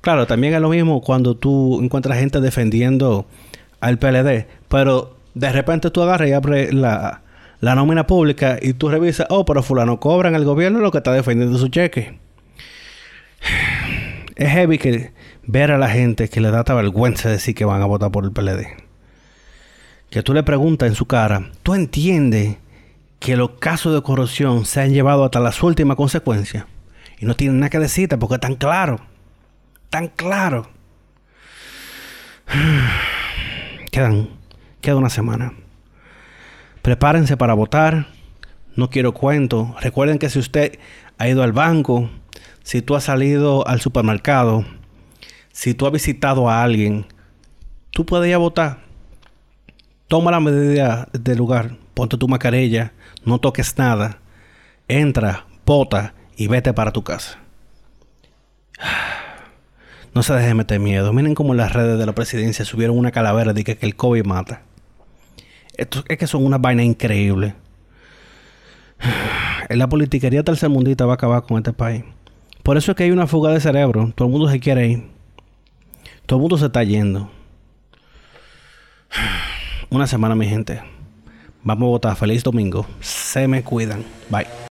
Claro, 0.00 0.26
también 0.26 0.54
es 0.54 0.60
lo 0.62 0.70
mismo 0.70 1.02
cuando 1.02 1.36
tú 1.36 1.80
encuentras 1.82 2.18
gente 2.18 2.40
defendiendo 2.40 3.26
al 3.80 3.98
PLD, 3.98 4.46
pero 4.68 5.21
de 5.34 5.52
repente 5.52 5.90
tú 5.90 6.02
agarras 6.02 6.28
y 6.28 6.32
abres 6.32 6.72
la, 6.72 7.22
nómina 7.60 8.06
pública 8.06 8.58
y 8.60 8.74
tú 8.74 8.88
revisas, 8.88 9.26
oh, 9.30 9.44
pero 9.44 9.62
fulano 9.62 10.00
cobra 10.00 10.28
en 10.28 10.34
el 10.34 10.44
gobierno 10.44 10.80
lo 10.80 10.90
que 10.90 10.98
está 10.98 11.12
defendiendo 11.12 11.58
su 11.58 11.68
cheque. 11.68 12.18
Es 14.36 14.50
heavy 14.50 14.78
que 14.78 15.12
ver 15.44 15.70
a 15.72 15.78
la 15.78 15.88
gente 15.88 16.28
que 16.28 16.40
le 16.40 16.50
da 16.50 16.60
esta 16.60 16.74
vergüenza 16.74 17.28
decir 17.28 17.54
que 17.54 17.64
van 17.64 17.82
a 17.82 17.86
votar 17.86 18.10
por 18.10 18.24
el 18.24 18.32
PLD. 18.32 18.66
Que 20.10 20.22
tú 20.22 20.34
le 20.34 20.42
preguntas 20.42 20.88
en 20.88 20.94
su 20.94 21.06
cara, 21.06 21.50
¿tú 21.62 21.74
entiendes 21.74 22.56
que 23.18 23.36
los 23.36 23.52
casos 23.52 23.94
de 23.94 24.02
corrupción 24.02 24.64
se 24.64 24.80
han 24.80 24.92
llevado 24.92 25.24
hasta 25.24 25.40
las 25.40 25.62
últimas 25.62 25.96
consecuencias? 25.96 26.66
Y 27.18 27.26
no 27.26 27.34
tienen 27.34 27.60
nada 27.60 27.70
que 27.70 27.78
decirte 27.78 28.18
porque 28.18 28.34
es 28.34 28.40
tan 28.40 28.56
claro. 28.56 29.00
Tan 29.90 30.08
claro. 30.08 30.68
Quedan 33.90 34.28
Queda 34.82 34.96
una 34.96 35.10
semana. 35.10 35.54
Prepárense 36.82 37.36
para 37.36 37.54
votar. 37.54 38.08
No 38.74 38.90
quiero 38.90 39.14
cuento. 39.14 39.76
Recuerden 39.80 40.18
que 40.18 40.28
si 40.28 40.40
usted 40.40 40.78
ha 41.18 41.28
ido 41.28 41.44
al 41.44 41.52
banco, 41.52 42.10
si 42.64 42.82
tú 42.82 42.96
has 42.96 43.04
salido 43.04 43.66
al 43.68 43.80
supermercado, 43.80 44.64
si 45.52 45.72
tú 45.74 45.86
has 45.86 45.92
visitado 45.92 46.50
a 46.50 46.64
alguien, 46.64 47.06
tú 47.90 48.04
puedes 48.04 48.28
ir 48.28 48.34
a 48.34 48.38
votar. 48.38 48.80
Toma 50.08 50.32
la 50.32 50.40
medida 50.40 51.08
del 51.12 51.38
lugar. 51.38 51.76
Ponte 51.94 52.18
tu 52.18 52.26
mascarilla. 52.26 52.92
No 53.24 53.38
toques 53.38 53.78
nada. 53.78 54.18
Entra, 54.88 55.46
vota 55.64 56.14
y 56.36 56.48
vete 56.48 56.72
para 56.72 56.90
tu 56.90 57.04
casa. 57.04 57.38
No 60.14 60.22
se 60.22 60.34
deje 60.34 60.52
meter 60.52 60.78
miedo. 60.78 61.10
Miren 61.14 61.34
cómo 61.34 61.54
las 61.54 61.72
redes 61.72 61.98
de 61.98 62.04
la 62.04 62.14
presidencia 62.14 62.66
subieron 62.66 62.98
una 62.98 63.12
calavera 63.12 63.54
de 63.54 63.64
que, 63.64 63.78
el 63.80 63.96
COVID 63.96 64.26
mata. 64.26 64.60
Esto 65.76 66.04
es 66.08 66.18
que 66.18 66.26
son 66.26 66.44
una 66.44 66.58
vaina 66.58 66.82
increíble. 66.82 67.54
En 69.68 69.78
la 69.78 69.88
politiquería 69.88 70.42
tercermundista 70.42 71.06
va 71.06 71.12
a 71.12 71.14
acabar 71.14 71.44
con 71.44 71.56
este 71.56 71.72
país. 71.72 72.04
Por 72.62 72.76
eso 72.76 72.92
es 72.92 72.96
que 72.96 73.04
hay 73.04 73.10
una 73.10 73.26
fuga 73.26 73.52
de 73.52 73.60
cerebro. 73.60 74.12
Todo 74.14 74.26
el 74.28 74.32
mundo 74.32 74.50
se 74.50 74.60
quiere 74.60 74.86
ir. 74.88 75.08
Todo 76.26 76.38
el 76.38 76.40
mundo 76.42 76.58
se 76.58 76.66
está 76.66 76.82
yendo. 76.82 77.30
Una 79.88 80.06
semana, 80.06 80.34
mi 80.34 80.46
gente. 80.46 80.82
Vamos 81.62 81.86
a 81.86 81.90
votar. 81.90 82.16
Feliz 82.16 82.42
domingo. 82.42 82.86
Se 83.00 83.48
me 83.48 83.62
cuidan. 83.62 84.04
Bye. 84.28 84.46